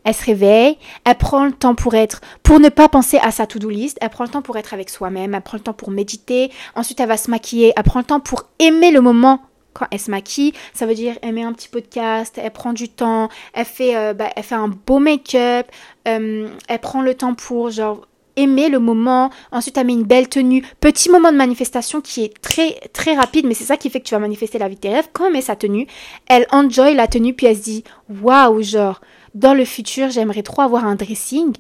Elle 0.05 0.15
se 0.15 0.25
réveille, 0.25 0.79
elle 1.05 1.17
prend 1.17 1.45
le 1.45 1.53
temps 1.53 1.75
pour 1.75 1.95
être, 1.95 2.21
pour 2.45 2.61
ne 2.61 2.69
pas 2.69 2.89
penser 2.89 3.19
à 3.21 3.33
sa 3.33 3.49
to-do 3.49 3.69
list, 3.69 3.99
elle 4.01 4.11
prend 4.11 4.23
le 4.23 4.31
temps 4.31 4.43
pour 4.43 4.57
être 4.59 4.75
avec 4.75 4.91
soi-même, 4.91 5.35
elle 5.35 5.43
prend 5.43 5.57
le 5.57 5.63
temps 5.63 5.73
pour 5.73 5.91
méditer, 5.91 6.53
ensuite 6.77 7.01
elle 7.01 7.09
va 7.09 7.17
se 7.17 7.33
maquiller, 7.33 7.73
elle 7.77 7.83
prend 7.83 7.99
le 7.99 8.05
temps 8.05 8.21
pour 8.21 8.45
aimer 8.61 8.93
le 8.93 9.01
moment 9.01 9.43
quand 9.75 9.87
elle 9.91 10.01
se 10.01 10.11
maquille, 10.11 10.53
ça 10.73 10.87
veut 10.87 10.95
dire 10.95 11.17
elle 11.23 11.35
met 11.35 11.43
un 11.43 11.53
petit 11.53 11.69
podcast, 11.69 12.39
elle 12.41 12.53
prend 12.53 12.73
du 12.73 12.89
temps, 12.89 13.29
elle 13.55 13.65
fait, 13.65 13.97
euh, 13.97 14.15
bah, 14.15 14.31
elle 14.37 14.43
fait 14.45 14.55
un 14.55 14.69
beau 14.69 15.01
make-up, 15.01 15.67
euh, 16.07 16.49
elle 16.69 16.79
prend 16.79 17.03
le 17.03 17.15
temps 17.15 17.35
pour 17.35 17.71
genre 17.71 18.08
aimer 18.39 18.69
le 18.69 18.79
moment, 18.79 19.31
ensuite 19.53 19.77
elle 19.77 19.87
met 19.87 19.93
une 19.93 20.05
belle 20.05 20.29
tenue, 20.29 20.65
petit 20.81 21.11
moment 21.11 21.33
de 21.33 21.37
manifestation 21.37 22.01
qui 22.01 22.25
est 22.25 22.41
très 22.41 22.73
très 22.93 23.15
rapide, 23.15 23.47
mais 23.47 23.55
c'est 23.55 23.65
ça 23.65 23.77
qui 23.77 23.91
fait 23.91 24.01
que 24.01 24.07
tu 24.07 24.15
vas 24.15 24.21
manifester 24.21 24.59
la 24.59 24.69
vie 24.69 24.77
de 24.77 24.81
tes 24.81 24.91
rêves. 24.91 25.09
Quand 25.13 25.27
elle 25.27 25.33
met 25.33 25.43
sa 25.43 25.57
tenue, 25.57 25.87
elle 26.27 26.47
enjoy 26.51 26.95
la 26.95 27.07
tenue 27.07 27.35
puis 27.35 27.47
elle 27.47 27.57
se 27.57 27.63
dit 27.63 27.85
waouh 28.23 28.63
genre 28.63 29.01
dans 29.35 29.55
le 29.55 29.65
futur 29.65 30.11
j'aimerais 30.11 30.43
trop 30.43 30.63
avoir 30.63 30.85
un 30.85 30.95
dressing 30.95 31.53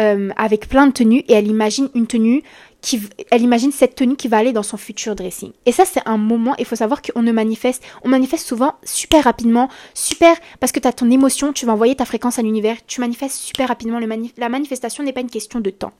euh, 0.00 0.30
avec 0.36 0.68
plein 0.68 0.86
de 0.86 0.92
tenues 0.92 1.22
et 1.28 1.34
elle 1.34 1.46
imagine 1.46 1.88
une 1.94 2.06
tenue 2.06 2.42
qui, 2.82 3.00
elle 3.30 3.42
imagine 3.42 3.72
cette 3.72 3.94
tenue 3.94 4.16
qui 4.16 4.28
va 4.28 4.38
aller 4.38 4.52
dans 4.52 4.62
son 4.62 4.76
futur 4.76 5.14
dressing. 5.14 5.52
Et 5.66 5.72
ça, 5.72 5.84
c'est 5.84 6.02
un 6.04 6.16
moment, 6.18 6.54
il 6.58 6.64
faut 6.64 6.76
savoir 6.76 7.00
qu'on 7.00 7.22
ne 7.22 7.30
manifeste, 7.30 7.82
on 8.02 8.08
manifeste 8.08 8.46
souvent 8.46 8.74
super 8.84 9.24
rapidement, 9.24 9.68
super, 9.94 10.36
parce 10.60 10.72
que 10.72 10.80
tu 10.80 10.88
as 10.88 10.92
ton 10.92 11.10
émotion, 11.10 11.52
tu 11.52 11.64
vas 11.64 11.72
envoyer 11.72 11.94
ta 11.94 12.04
fréquence 12.04 12.38
à 12.38 12.42
l'univers, 12.42 12.76
tu 12.86 13.00
manifestes 13.00 13.36
super 13.36 13.68
rapidement. 13.68 14.00
La 14.36 14.48
manifestation 14.48 15.04
n'est 15.04 15.12
pas 15.12 15.20
une 15.20 15.30
question 15.30 15.60
de 15.60 15.70
temps. 15.70 15.92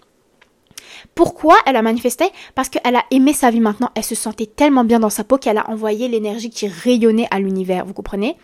Pourquoi 1.14 1.56
elle 1.66 1.76
a 1.76 1.82
manifesté? 1.82 2.26
Parce 2.54 2.68
qu'elle 2.68 2.96
a 2.96 3.04
aimé 3.10 3.32
sa 3.32 3.50
vie 3.50 3.60
maintenant, 3.60 3.90
elle 3.94 4.04
se 4.04 4.14
sentait 4.14 4.46
tellement 4.46 4.84
bien 4.84 5.00
dans 5.00 5.10
sa 5.10 5.24
peau 5.24 5.38
qu'elle 5.38 5.58
a 5.58 5.68
envoyé 5.70 6.08
l'énergie 6.08 6.50
qui 6.50 6.68
rayonnait 6.68 7.28
à 7.30 7.38
l'univers, 7.40 7.84
vous 7.84 7.94
comprenez? 7.94 8.36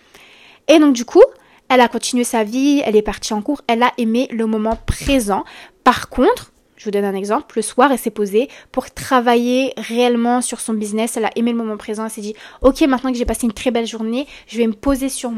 Et 0.69 0.79
donc 0.79 0.95
du 0.95 1.05
coup, 1.05 1.25
elle 1.69 1.81
a 1.81 1.89
continué 1.89 2.25
sa 2.25 2.45
vie, 2.45 2.83
elle 2.85 2.97
est 2.97 3.03
partie 3.03 3.35
en 3.35 3.43
cours, 3.43 3.63
elle 3.67 3.83
a 3.83 3.93
aimé 3.99 4.29
le 4.31 4.47
moment 4.47 4.77
présent. 4.87 5.45
Par 5.85 6.09
contre, 6.09 6.53
je 6.79 6.85
vous 6.85 6.91
donne 6.93 7.05
un 7.05 7.15
exemple, 7.15 7.57
le 7.57 7.63
soir, 7.63 7.91
elle 7.91 7.99
s'est 7.99 8.11
posée 8.11 8.49
pour 8.71 8.91
travailler 8.91 9.75
réellement 9.77 10.41
sur 10.41 10.61
son 10.61 10.75
business. 10.75 11.17
Elle 11.17 11.25
a 11.25 11.31
aimé 11.35 11.51
le 11.51 11.59
moment 11.59 11.77
présent. 11.77 12.05
Elle 12.05 12.11
s'est 12.11 12.21
dit, 12.21 12.35
ok, 12.63 12.81
maintenant 12.83 13.11
que 13.11 13.19
j'ai 13.19 13.25
passé 13.25 13.47
une 13.47 13.53
très 13.53 13.73
belle 13.73 13.87
journée, 13.87 14.29
je 14.47 14.59
vais 14.59 14.67
me 14.67 14.73
poser 14.73 15.09
sur, 15.09 15.33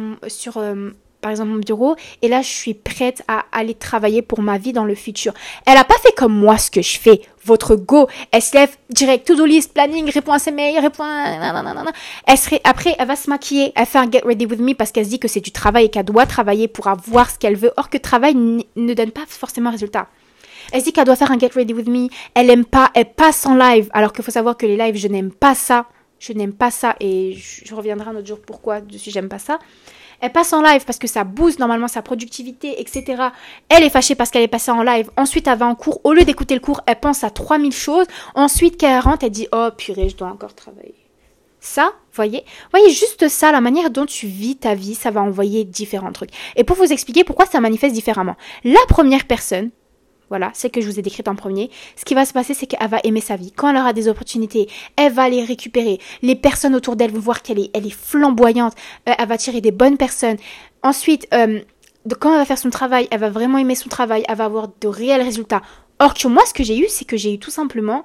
euh, 0.59 0.91
par 1.21 1.31
exemple, 1.31 1.51
mon 1.51 1.59
bureau. 1.59 1.97
Et 2.23 2.29
là, 2.29 2.43
je 2.43 2.49
suis 2.49 2.75
prête 2.75 3.23
à 3.29 3.45
aller 3.53 3.75
travailler 3.75 4.23
pour 4.23 4.43
ma 4.43 4.59
vie 4.59 4.73
dans 4.73 4.85
le 4.85 4.95
futur. 4.95 5.33
Elle 5.67 5.75
n'a 5.75 5.85
pas 5.85 5.99
fait 6.03 6.15
comme 6.17 6.35
moi 6.35 6.59
ce 6.59 6.71
que 6.71 6.83
je 6.83 6.99
fais. 6.99 7.23
Votre 7.45 7.77
go. 7.77 8.09
Elle 8.33 8.43
se 8.43 8.55
lève 8.55 8.77
direct, 8.91 9.27
to-do 9.27 9.45
list, 9.45 9.73
planning, 9.73 10.11
répond 10.11 10.33
à 10.33 10.39
ses 10.39 10.51
mails, 10.51 10.79
répond 10.79 11.05
à... 11.05 11.93
Elle 12.27 12.39
serait, 12.39 12.61
après, 12.65 12.95
elle 12.99 13.09
va 13.09 13.17
se 13.17 13.31
maquiller. 13.31 13.73
Elle 13.75 13.87
fait 13.87 13.99
un 13.99 14.11
get 14.11 14.23
ready 14.25 14.47
with 14.47 14.61
me 14.61 14.75
parce 14.75 14.93
qu'elle 14.93 15.05
se 15.05 15.11
dit 15.11 15.19
que 15.19 15.29
c'est 15.29 15.41
du 15.41 15.53
travail 15.53 15.87
et 15.87 15.89
qu'elle 15.89 16.05
doit 16.05 16.27
travailler 16.27 16.69
pour 16.69 16.87
avoir 16.89 17.31
ce 17.31 17.39
qu'elle 17.39 17.57
veut. 17.57 17.73
Or 17.77 17.91
que 17.91 17.99
travail 17.99 18.35
ne 18.35 18.95
donne 18.95 19.11
pas 19.11 19.25
forcément 19.27 19.71
résultat. 19.71 20.09
Elle 20.73 20.83
dit 20.83 20.93
qu'elle 20.93 21.05
doit 21.05 21.17
faire 21.17 21.33
un 21.33 21.39
Get 21.39 21.51
Ready 21.55 21.75
With 21.75 21.89
Me. 21.89 22.09
Elle 22.35 22.51
aime 22.51 22.65
pas, 22.65 22.91
elle 22.95 23.13
passe 23.13 23.47
en 23.47 23.55
live. 23.55 23.89
Alors 23.93 24.13
qu'il 24.13 24.25
faut 24.25 24.31
savoir 24.31 24.57
que 24.57 24.67
les 24.67 24.77
lives, 24.77 24.97
je 24.97 25.09
n'aime 25.09 25.33
pas 25.33 25.55
ça. 25.55 25.87
Je 26.19 26.33
n'aime 26.33 26.53
pas 26.53 26.71
ça. 26.71 26.97
Et 27.01 27.35
je, 27.35 27.75
reviendrai 27.75 28.11
un 28.11 28.17
autre 28.17 28.27
jour 28.27 28.41
pourquoi 28.41 28.81
dessus 28.81 29.11
j'aime 29.11 29.29
pas 29.29 29.39
ça. 29.39 29.59
Elle 30.21 30.33
passe 30.33 30.53
en 30.53 30.63
live 30.63 30.85
parce 30.85 30.99
que 30.99 31.07
ça 31.07 31.25
booste 31.25 31.59
normalement 31.59 31.89
sa 31.89 32.03
productivité, 32.03 32.81
etc. 32.81 33.23
Elle 33.69 33.85
est 33.85 33.91
fâchée 33.91 34.15
parce 34.15 34.31
qu'elle 34.31 34.43
est 34.43 34.49
passée 34.49 34.71
en 34.71 34.83
live. 34.83 35.11
Ensuite, 35.17 35.47
elle 35.47 35.59
va 35.59 35.67
en 35.67 35.75
cours. 35.75 36.01
Au 36.05 36.13
lieu 36.13 36.25
d'écouter 36.25 36.55
le 36.55 36.61
cours, 36.61 36.81
elle 36.87 37.01
pense 37.01 37.25
à 37.25 37.31
3000 37.31 37.73
choses. 37.73 38.07
Ensuite, 38.35 38.79
quand 38.79 38.89
elle 38.89 39.01
rentre, 39.01 39.25
elle 39.25 39.31
dit 39.31 39.49
Oh 39.53 39.69
purée, 39.77 40.09
je 40.09 40.17
dois 40.17 40.29
encore 40.29 40.55
travailler. 40.55 40.95
Ça, 41.63 41.93
voyez, 42.15 42.45
voyez 42.71 42.91
juste 42.91 43.29
ça, 43.29 43.53
la 43.53 43.61
manière 43.61 43.91
dont 43.91 44.07
tu 44.07 44.27
vis 44.27 44.57
ta 44.57 44.75
vie, 44.75 44.95
ça 44.95 45.11
va 45.11 45.21
envoyer 45.21 45.65
différents 45.65 46.13
trucs. 46.13 46.31
Et 46.57 46.65
pour 46.65 46.77
vous 46.77 46.91
expliquer 46.91 47.23
pourquoi 47.23 47.45
ça 47.45 47.61
manifeste 47.61 47.95
différemment. 47.95 48.37
La 48.65 48.81
première 48.89 49.27
personne, 49.27 49.71
voilà, 50.31 50.51
celle 50.55 50.71
que 50.71 50.81
je 50.81 50.87
vous 50.87 50.99
ai 50.99 51.03
décrite 51.03 51.29
en 51.29 51.35
premier. 51.35 51.71
Ce 51.97 52.05
qui 52.05 52.15
va 52.15 52.25
se 52.25 52.33
passer, 52.33 52.55
c'est 52.55 52.67
qu'elle 52.67 52.89
va 52.89 53.01
aimer 53.05 53.21
sa 53.21 53.37
vie. 53.37 53.53
Quand 53.53 53.69
elle 53.69 53.77
aura 53.77 53.93
des 53.93 54.09
opportunités, 54.09 54.69
elle 54.97 55.13
va 55.13 55.29
les 55.29 55.45
récupérer. 55.45 55.99
Les 56.23 56.37
personnes 56.37 56.75
autour 56.75 56.97
d'elle 56.97 57.11
vont 57.11 57.19
voir 57.19 57.43
qu'elle 57.43 57.59
est, 57.59 57.71
elle 57.75 57.87
est 57.87 57.91
flamboyante. 57.95 58.75
Euh, 59.09 59.13
elle 59.19 59.29
va 59.29 59.37
tirer 59.37 59.61
des 59.61 59.73
bonnes 59.73 59.97
personnes. 59.97 60.37
Ensuite, 60.83 61.27
euh, 61.35 61.61
quand 62.21 62.33
elle 62.33 62.39
va 62.39 62.45
faire 62.45 62.59
son 62.59 62.71
travail, 62.71 63.09
elle 63.11 63.21
va 63.21 63.29
vraiment 63.29 63.59
aimer 63.59 63.75
son 63.75 63.89
travail. 63.89 64.25
Elle 64.29 64.37
va 64.37 64.45
avoir 64.45 64.69
de 64.81 64.89
réels 64.89 65.23
résultats. 65.23 65.63
Or 65.99 66.15
moi, 66.27 66.47
ce 66.47 66.55
que 66.55 66.63
j'ai 66.63 66.79
eu, 66.79 66.87
c'est 66.89 67.05
que 67.05 67.17
j'ai 67.17 67.35
eu 67.35 67.39
tout 67.39 67.51
simplement 67.51 68.05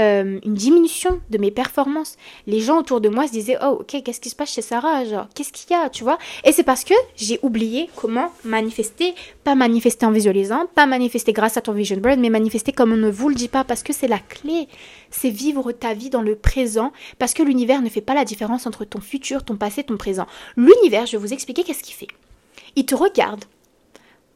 euh, 0.00 0.40
une 0.44 0.54
diminution 0.54 1.20
de 1.30 1.38
mes 1.38 1.50
performances. 1.50 2.16
Les 2.46 2.60
gens 2.60 2.78
autour 2.78 3.00
de 3.00 3.08
moi 3.08 3.26
se 3.26 3.32
disaient 3.32 3.56
Oh, 3.62 3.78
ok, 3.80 4.02
qu'est-ce 4.02 4.20
qui 4.20 4.30
se 4.30 4.34
passe 4.34 4.52
chez 4.52 4.62
Sarah 4.62 5.04
Genre, 5.04 5.28
qu'est-ce 5.34 5.52
qu'il 5.52 5.70
y 5.70 5.78
a 5.78 5.88
Tu 5.88 6.02
vois? 6.02 6.18
Et 6.44 6.52
c'est 6.52 6.64
parce 6.64 6.84
que 6.84 6.94
j'ai 7.16 7.38
oublié 7.42 7.88
comment 7.94 8.32
manifester. 8.44 9.14
Pas 9.44 9.54
manifester 9.54 10.06
en 10.06 10.10
visualisant, 10.10 10.66
pas 10.74 10.86
manifester 10.86 11.32
grâce 11.32 11.56
à 11.56 11.60
ton 11.60 11.72
vision 11.72 11.96
board, 11.98 12.18
mais 12.18 12.30
manifester 12.30 12.72
comme 12.72 12.92
on 12.92 12.96
ne 12.96 13.10
vous 13.10 13.28
le 13.28 13.34
dit 13.34 13.48
pas 13.48 13.62
parce 13.62 13.82
que 13.82 13.92
c'est 13.92 14.08
la 14.08 14.18
clé. 14.18 14.68
C'est 15.10 15.30
vivre 15.30 15.70
ta 15.70 15.94
vie 15.94 16.10
dans 16.10 16.22
le 16.22 16.34
présent 16.34 16.92
parce 17.18 17.34
que 17.34 17.42
l'univers 17.42 17.80
ne 17.80 17.88
fait 17.88 18.00
pas 18.00 18.14
la 18.14 18.24
différence 18.24 18.66
entre 18.66 18.84
ton 18.84 19.00
futur, 19.00 19.44
ton 19.44 19.56
passé, 19.56 19.84
ton 19.84 19.96
présent. 19.96 20.26
L'univers, 20.56 21.06
je 21.06 21.12
vais 21.12 21.18
vous 21.18 21.32
expliquer 21.32 21.62
qu'est-ce 21.62 21.82
qu'il 21.84 21.94
fait. 21.94 22.08
Il 22.74 22.86
te 22.86 22.96
regarde 22.96 23.44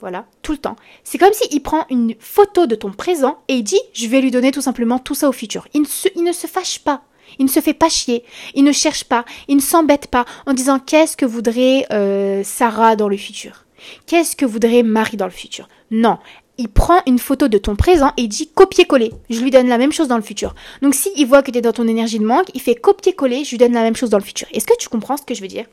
voilà, 0.01 0.27
tout 0.43 0.53
le 0.53 0.59
temps. 0.59 0.77
C'est 1.05 1.19
comme 1.19 1.33
s'il 1.33 1.63
prend 1.63 1.85
une 1.91 2.15
photo 2.21 2.67
de 2.67 2.75
ton 2.75 2.93
présent 2.93 3.39
et 3.49 3.55
il 3.55 3.65
dit 3.65 3.81
je 3.93 4.07
vais 4.07 4.21
lui 4.21 4.31
donner 4.31 4.53
tout 4.53 4.61
simplement 4.61 4.99
tout 4.99 5.15
ça 5.15 5.29
au 5.29 5.33
futur. 5.33 5.67
Il 5.75 5.83
ne 5.83 5.87
se, 5.87 6.09
il 6.15 6.25
ne 6.25 6.33
se 6.33 6.47
fâche 6.47 6.81
pas. 6.81 7.03
Il 7.39 7.45
ne 7.45 7.51
se 7.51 7.61
fait 7.61 7.75
pas 7.75 7.91
chier, 7.91 8.25
il 8.55 8.65
ne 8.65 8.73
cherche 8.73 9.05
pas, 9.05 9.27
il 9.49 9.57
ne 9.57 9.61
s'embête 9.61 10.07
pas 10.07 10.25
en 10.47 10.55
disant 10.55 10.79
qu'est-ce 10.79 11.15
que 11.15 11.27
voudrait 11.27 11.85
euh, 11.93 12.43
Sarah 12.43 12.97
dans 12.97 13.09
le 13.09 13.19
futur? 13.19 13.67
Qu'est-ce 14.07 14.35
que 14.35 14.47
voudrait 14.47 14.83
Marie 14.83 15.19
dans 15.19 15.27
le 15.27 15.31
futur? 15.31 15.69
Non, 15.91 16.17
il 16.57 16.69
prend 16.69 17.01
une 17.07 17.19
photo 17.19 17.49
de 17.49 17.59
ton 17.59 17.77
présent 17.77 18.13
et 18.17 18.23
il 18.23 18.29
dit 18.29 18.49
copier-coller. 18.49 19.13
Je 19.29 19.41
lui 19.41 19.51
donne 19.51 19.69
la 19.69 19.79
même 19.79 19.93
chose 19.93 20.09
dans 20.09 20.17
le 20.17 20.23
futur. 20.23 20.55
Donc 20.81 20.95
s'il 20.95 21.13
il 21.17 21.27
voit 21.27 21.43
que 21.43 21.51
tu 21.51 21.59
es 21.59 21.61
dans 21.61 21.73
ton 21.73 21.87
énergie 21.87 22.19
de 22.19 22.25
manque, 22.25 22.51
il 22.55 22.61
fait 22.61 22.75
copier-coller, 22.75 23.45
je 23.45 23.51
lui 23.51 23.59
donne 23.59 23.75
la 23.75 23.83
même 23.83 23.97
chose 23.97 24.11
dans 24.11 24.19
le 24.19 24.25
futur. 24.25 24.49
Est-ce 24.53 24.67
que 24.67 24.77
tu 24.79 24.89
comprends 24.89 25.17
ce 25.17 25.23
que 25.23 25.35
je 25.35 25.43
veux 25.43 25.49
dire? 25.49 25.67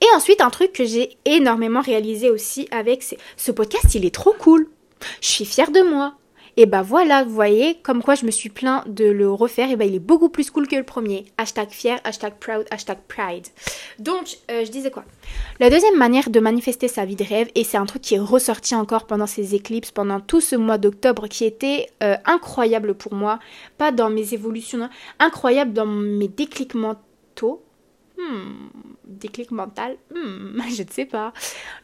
Et 0.00 0.06
ensuite, 0.16 0.40
un 0.40 0.50
truc 0.50 0.72
que 0.72 0.84
j'ai 0.84 1.16
énormément 1.24 1.80
réalisé 1.80 2.30
aussi 2.30 2.68
avec 2.70 3.04
ce 3.36 3.52
podcast, 3.52 3.94
il 3.94 4.04
est 4.04 4.14
trop 4.14 4.34
cool. 4.38 4.68
Je 5.20 5.28
suis 5.28 5.44
fière 5.44 5.70
de 5.70 5.80
moi. 5.80 6.14
Et 6.56 6.66
bah 6.66 6.82
voilà, 6.82 7.22
vous 7.24 7.30
voyez, 7.30 7.76
comme 7.82 8.02
quoi 8.02 8.16
je 8.16 8.26
me 8.26 8.30
suis 8.30 8.48
plaint 8.48 8.82
de 8.88 9.04
le 9.04 9.30
refaire, 9.30 9.70
et 9.70 9.76
bah 9.76 9.84
il 9.84 9.94
est 9.94 10.00
beaucoup 10.00 10.28
plus 10.28 10.50
cool 10.50 10.66
que 10.66 10.76
le 10.76 10.82
premier. 10.82 11.24
Hashtag 11.38 11.70
fier, 11.70 12.00
hashtag 12.04 12.34
proud, 12.40 12.66
hashtag 12.70 12.98
pride. 13.08 13.46
Donc, 13.98 14.38
euh, 14.50 14.64
je 14.64 14.70
disais 14.70 14.90
quoi? 14.90 15.04
La 15.60 15.70
deuxième 15.70 15.96
manière 15.96 16.28
de 16.28 16.40
manifester 16.40 16.88
sa 16.88 17.04
vie 17.04 17.16
de 17.16 17.24
rêve, 17.24 17.48
et 17.54 17.62
c'est 17.62 17.76
un 17.76 17.86
truc 17.86 18.02
qui 18.02 18.16
est 18.16 18.20
ressorti 18.20 18.74
encore 18.74 19.06
pendant 19.06 19.26
ces 19.26 19.54
éclips, 19.54 19.92
pendant 19.92 20.20
tout 20.20 20.40
ce 20.40 20.56
mois 20.56 20.76
d'octobre, 20.76 21.28
qui 21.28 21.44
était 21.44 21.88
euh, 22.02 22.16
incroyable 22.24 22.94
pour 22.94 23.14
moi, 23.14 23.38
pas 23.78 23.92
dans 23.92 24.10
mes 24.10 24.34
évolutions, 24.34 24.90
incroyable 25.20 25.72
dans 25.72 25.86
mes 25.86 26.28
déclics 26.28 26.74
mentaux, 26.74 27.62
Hmm, 28.20 28.68
déclic 29.10 29.50
mental, 29.50 29.96
hmm, 30.14 30.60
je 30.74 30.82
ne 30.82 30.90
sais 30.90 31.04
pas. 31.04 31.32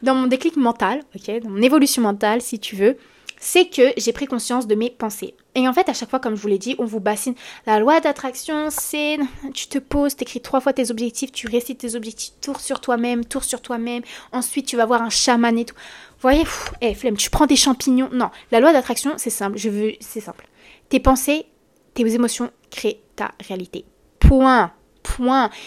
Dans 0.01 0.15
mon 0.15 0.27
déclic 0.27 0.55
mental, 0.55 1.01
ok, 1.15 1.41
dans 1.41 1.49
mon 1.49 1.61
évolution 1.61 2.01
mentale, 2.01 2.41
si 2.41 2.59
tu 2.59 2.75
veux, 2.75 2.97
c'est 3.39 3.69
que 3.69 3.93
j'ai 3.97 4.13
pris 4.13 4.25
conscience 4.25 4.67
de 4.67 4.75
mes 4.75 4.89
pensées. 4.89 5.35
Et 5.55 5.67
en 5.67 5.73
fait, 5.73 5.89
à 5.89 5.93
chaque 5.93 6.09
fois, 6.09 6.19
comme 6.19 6.35
je 6.35 6.41
vous 6.41 6.47
l'ai 6.47 6.57
dit, 6.57 6.75
on 6.79 6.85
vous 6.85 6.99
bassine. 6.99 7.35
La 7.65 7.79
loi 7.79 7.99
d'attraction, 7.99 8.69
c'est 8.69 9.17
tu 9.53 9.67
te 9.67 9.77
poses, 9.77 10.15
tu 10.15 10.23
écris 10.23 10.41
trois 10.41 10.59
fois 10.59 10.73
tes 10.73 10.91
objectifs, 10.91 11.31
tu 11.31 11.47
récites 11.47 11.79
tes 11.79 11.95
objectifs, 11.95 12.33
tour 12.41 12.59
sur 12.59 12.81
toi-même, 12.81 13.25
tour 13.25 13.43
sur 13.43 13.61
toi-même. 13.61 14.03
Ensuite, 14.31 14.65
tu 14.65 14.77
vas 14.77 14.85
voir 14.85 15.01
un 15.01 15.09
chaman 15.09 15.57
et 15.57 15.65
tout. 15.65 15.75
Vous 15.75 16.21
voyez, 16.21 16.45
eh, 16.81 16.93
flemme, 16.93 17.17
tu 17.17 17.29
prends 17.29 17.45
des 17.45 17.55
champignons. 17.55 18.09
Non, 18.11 18.29
la 18.51 18.59
loi 18.59 18.73
d'attraction, 18.73 19.13
c'est 19.17 19.29
simple. 19.29 19.57
Je 19.57 19.69
veux, 19.69 19.93
c'est 19.99 20.21
simple. 20.21 20.47
Tes 20.89 20.99
pensées, 20.99 21.45
tes 21.93 22.05
émotions 22.13 22.51
créent 22.71 23.01
ta 23.15 23.31
réalité. 23.47 23.85
Point 24.19 24.71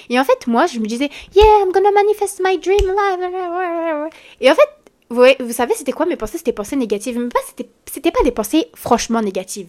Et 0.09 0.19
en 0.19 0.25
fait, 0.25 0.47
moi, 0.47 0.67
je 0.67 0.79
me 0.79 0.87
disais, 0.87 1.11
yeah, 1.35 1.45
I'm 1.63 1.73
gonna 1.73 1.91
manifest 1.93 2.41
my 2.45 2.59
dream 2.59 2.87
life. 2.87 4.13
Et 4.41 4.51
en 4.51 4.55
fait, 4.55 4.69
vous, 5.11 5.25
vous 5.41 5.53
savez, 5.53 5.75
c'était 5.75 5.93
quoi 5.93 6.07
mes 6.07 6.17
pensées? 6.17 6.39
C'était 6.39 6.53
des 6.53 6.57
pensées 6.57 6.77
négatives. 6.77 7.19
Mais 7.19 7.29
pas, 7.29 7.41
c'était, 7.47 7.69
c'était 7.91 8.11
pas 8.13 8.23
des 8.23 8.31
pensées 8.31 8.69
franchement 8.75 9.23
négatives. 9.23 9.69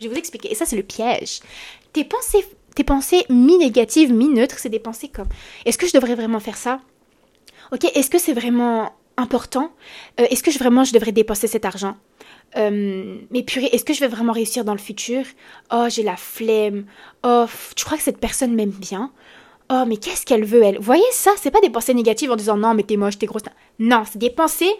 Je 0.00 0.06
vais 0.06 0.12
vous 0.14 0.18
expliquer. 0.18 0.50
Et 0.50 0.54
ça, 0.54 0.64
c'est 0.64 0.76
le 0.76 0.82
piège. 0.82 1.40
Tes 1.92 2.04
pensées, 2.04 2.44
tes 2.74 2.84
pensées 2.84 3.24
mi-négatives, 3.28 4.12
mi-neutres, 4.12 4.58
c'est 4.58 4.68
des 4.68 4.78
pensées 4.78 5.08
comme, 5.08 5.28
est-ce 5.64 5.78
que 5.78 5.86
je 5.86 5.92
devrais 5.92 6.14
vraiment 6.14 6.40
faire 6.40 6.56
ça? 6.56 6.80
Ok, 7.72 7.84
est-ce 7.84 8.08
que 8.08 8.18
c'est 8.18 8.32
vraiment 8.32 8.92
important? 9.16 9.72
Euh, 10.20 10.26
Est-ce 10.30 10.42
que 10.42 10.50
je, 10.50 10.58
vraiment 10.58 10.84
je 10.84 10.92
devrais 10.92 11.12
dépenser 11.12 11.48
cet 11.48 11.64
argent? 11.64 11.96
Euh, 12.56 13.18
mais 13.30 13.42
purée, 13.42 13.66
est-ce 13.72 13.84
que 13.84 13.92
je 13.92 14.00
vais 14.00 14.08
vraiment 14.08 14.32
réussir 14.32 14.64
dans 14.64 14.72
le 14.72 14.78
futur? 14.78 15.24
Oh, 15.72 15.86
j'ai 15.88 16.02
la 16.02 16.16
flemme. 16.16 16.86
Oh, 17.24 17.46
tu 17.76 17.84
crois 17.84 17.98
que 17.98 18.02
cette 18.02 18.18
personne 18.18 18.54
m'aime 18.54 18.70
bien? 18.70 19.12
Oh, 19.70 19.84
mais 19.86 19.98
qu'est-ce 19.98 20.24
qu'elle 20.24 20.44
veut, 20.44 20.62
elle? 20.62 20.78
Vous 20.78 20.82
voyez 20.82 21.02
ça 21.12 21.30
C'est 21.36 21.50
pas 21.50 21.60
des 21.60 21.70
pensées 21.70 21.92
négatives 21.92 22.30
en 22.30 22.36
disant 22.36 22.56
non, 22.56 22.74
mais 22.74 22.84
t'es 22.84 22.96
moche, 22.96 23.18
t'es 23.18 23.26
grosse. 23.26 23.42
Non, 23.78 24.04
c'est 24.10 24.18
des 24.18 24.30
pensées. 24.30 24.72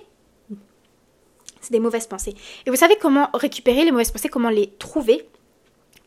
C'est 1.60 1.72
des 1.72 1.80
mauvaises 1.80 2.06
pensées. 2.06 2.34
Et 2.64 2.70
vous 2.70 2.76
savez 2.76 2.96
comment 2.96 3.28
récupérer 3.34 3.84
les 3.84 3.90
mauvaises 3.90 4.10
pensées, 4.10 4.28
comment 4.28 4.48
les 4.48 4.70
trouver? 4.78 5.28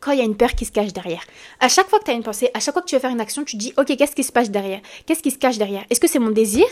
Quand 0.00 0.10
il 0.10 0.18
y 0.18 0.20
a 0.20 0.24
une 0.24 0.36
peur 0.36 0.54
qui 0.56 0.64
se 0.64 0.72
cache 0.72 0.92
derrière. 0.92 1.22
À 1.60 1.68
chaque 1.68 1.88
fois 1.88 2.00
que 2.00 2.04
tu 2.04 2.10
as 2.10 2.14
une 2.14 2.24
pensée, 2.24 2.50
à 2.54 2.58
chaque 2.58 2.74
fois 2.74 2.82
que 2.82 2.88
tu 2.88 2.96
veux 2.96 3.00
faire 3.00 3.10
une 3.10 3.20
action, 3.20 3.44
tu 3.44 3.56
dis 3.56 3.72
OK, 3.76 3.96
qu'est-ce 3.96 4.16
qui 4.16 4.24
se 4.24 4.32
passe 4.32 4.50
derrière? 4.50 4.80
Qu'est-ce 5.06 5.22
qui 5.22 5.30
se 5.30 5.38
cache 5.38 5.58
derrière? 5.58 5.84
Est-ce 5.90 6.00
que 6.00 6.08
c'est 6.08 6.18
mon 6.18 6.30
désir? 6.30 6.66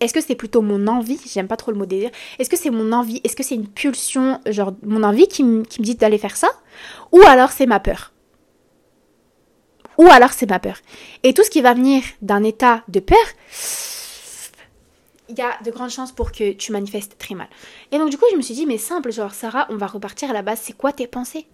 Est-ce 0.00 0.14
que 0.14 0.20
c'est 0.20 0.34
plutôt 0.34 0.62
mon 0.62 0.86
envie 0.86 1.18
J'aime 1.26 1.48
pas 1.48 1.56
trop 1.56 1.72
le 1.72 1.78
mot 1.78 1.86
désir. 1.86 2.10
Est-ce 2.38 2.48
que 2.48 2.56
c'est 2.56 2.70
mon 2.70 2.92
envie 2.92 3.20
Est-ce 3.24 3.34
que 3.34 3.42
c'est 3.42 3.56
une 3.56 3.66
pulsion, 3.66 4.40
genre 4.46 4.72
mon 4.82 5.02
envie 5.02 5.26
qui, 5.26 5.42
me 5.42 5.64
dit 5.80 5.96
d'aller 5.96 6.18
faire 6.18 6.36
ça 6.36 6.48
Ou 7.12 7.20
alors 7.22 7.50
c'est 7.50 7.66
ma 7.66 7.80
peur? 7.80 8.12
Ou 9.96 10.06
alors 10.06 10.32
c'est 10.32 10.48
ma 10.48 10.60
peur. 10.60 10.78
Et 11.24 11.34
tout 11.34 11.42
ce 11.42 11.50
qui 11.50 11.60
va 11.60 11.74
venir 11.74 12.02
d'un 12.22 12.44
état 12.44 12.84
de 12.86 13.00
peur, 13.00 13.18
il 15.28 15.36
y 15.36 15.42
a 15.42 15.58
de 15.64 15.70
grandes 15.72 15.90
chances 15.90 16.12
pour 16.12 16.30
que 16.30 16.52
tu 16.52 16.70
manifestes 16.70 17.18
très 17.18 17.34
mal. 17.34 17.48
Et 17.90 17.98
donc 17.98 18.10
du 18.10 18.16
coup, 18.16 18.24
je 18.30 18.36
me 18.36 18.42
suis 18.42 18.54
dit, 18.54 18.66
mais 18.66 18.78
simple, 18.78 19.10
genre 19.10 19.34
Sarah, 19.34 19.66
on 19.70 19.76
va 19.76 19.88
repartir 19.88 20.30
à 20.30 20.32
la 20.32 20.42
base, 20.42 20.60
c'est 20.62 20.76
quoi 20.76 20.92
tes 20.92 21.08
pensées? 21.08 21.46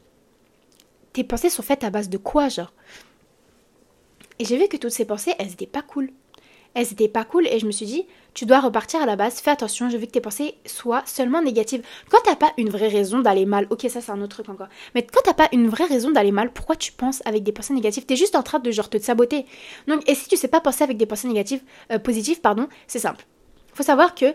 Tes 1.14 1.24
pensées 1.24 1.48
sont 1.48 1.62
faites 1.62 1.84
à 1.84 1.90
base 1.90 2.10
de 2.10 2.18
quoi, 2.18 2.48
genre? 2.48 2.72
Et 4.38 4.44
j'ai 4.44 4.58
vu 4.58 4.68
que 4.68 4.76
toutes 4.76 4.90
ces 4.90 5.04
pensées, 5.04 5.32
elles 5.38 5.52
étaient 5.52 5.66
pas 5.66 5.82
cool. 5.82 6.10
Elles 6.74 6.92
étaient 6.92 7.08
pas 7.08 7.24
cool 7.24 7.46
et 7.46 7.58
je 7.58 7.66
me 7.66 7.72
suis 7.72 7.86
dit, 7.86 8.06
tu 8.34 8.46
dois 8.46 8.60
repartir 8.60 9.00
à 9.00 9.06
la 9.06 9.16
base, 9.16 9.40
fais 9.40 9.50
attention, 9.50 9.88
je 9.88 9.96
veux 9.96 10.06
que 10.06 10.10
tes 10.10 10.20
pensées 10.20 10.54
soient 10.66 11.02
seulement 11.06 11.40
négatives. 11.40 11.82
Quand 12.10 12.18
t'as 12.24 12.36
pas 12.36 12.52
une 12.58 12.68
vraie 12.68 12.88
raison 12.88 13.20
d'aller 13.20 13.46
mal, 13.46 13.66
ok, 13.70 13.86
ça 13.88 14.00
c'est 14.00 14.12
un 14.12 14.20
autre 14.20 14.42
truc 14.42 14.48
encore, 14.48 14.68
mais 14.94 15.06
quand 15.06 15.20
t'as 15.24 15.34
pas 15.34 15.48
une 15.52 15.68
vraie 15.68 15.86
raison 15.86 16.10
d'aller 16.10 16.32
mal, 16.32 16.52
pourquoi 16.52 16.76
tu 16.76 16.92
penses 16.92 17.22
avec 17.26 17.42
des 17.42 17.52
pensées 17.52 17.74
négatives? 17.74 18.06
T'es 18.06 18.16
juste 18.16 18.36
en 18.36 18.42
train 18.42 18.58
de 18.58 18.70
genre 18.70 18.90
te 18.90 18.98
saboter. 18.98 19.46
Donc, 19.86 20.08
et 20.08 20.14
si 20.14 20.28
tu 20.28 20.36
sais 20.36 20.48
pas 20.48 20.60
penser 20.60 20.82
avec 20.82 20.96
des 20.96 21.06
pensées 21.06 21.28
négatives, 21.28 21.62
euh, 21.92 21.98
positives, 21.98 22.40
pardon, 22.40 22.68
c'est 22.86 22.98
simple 22.98 23.24
faut 23.74 23.82
savoir 23.82 24.14
que 24.14 24.26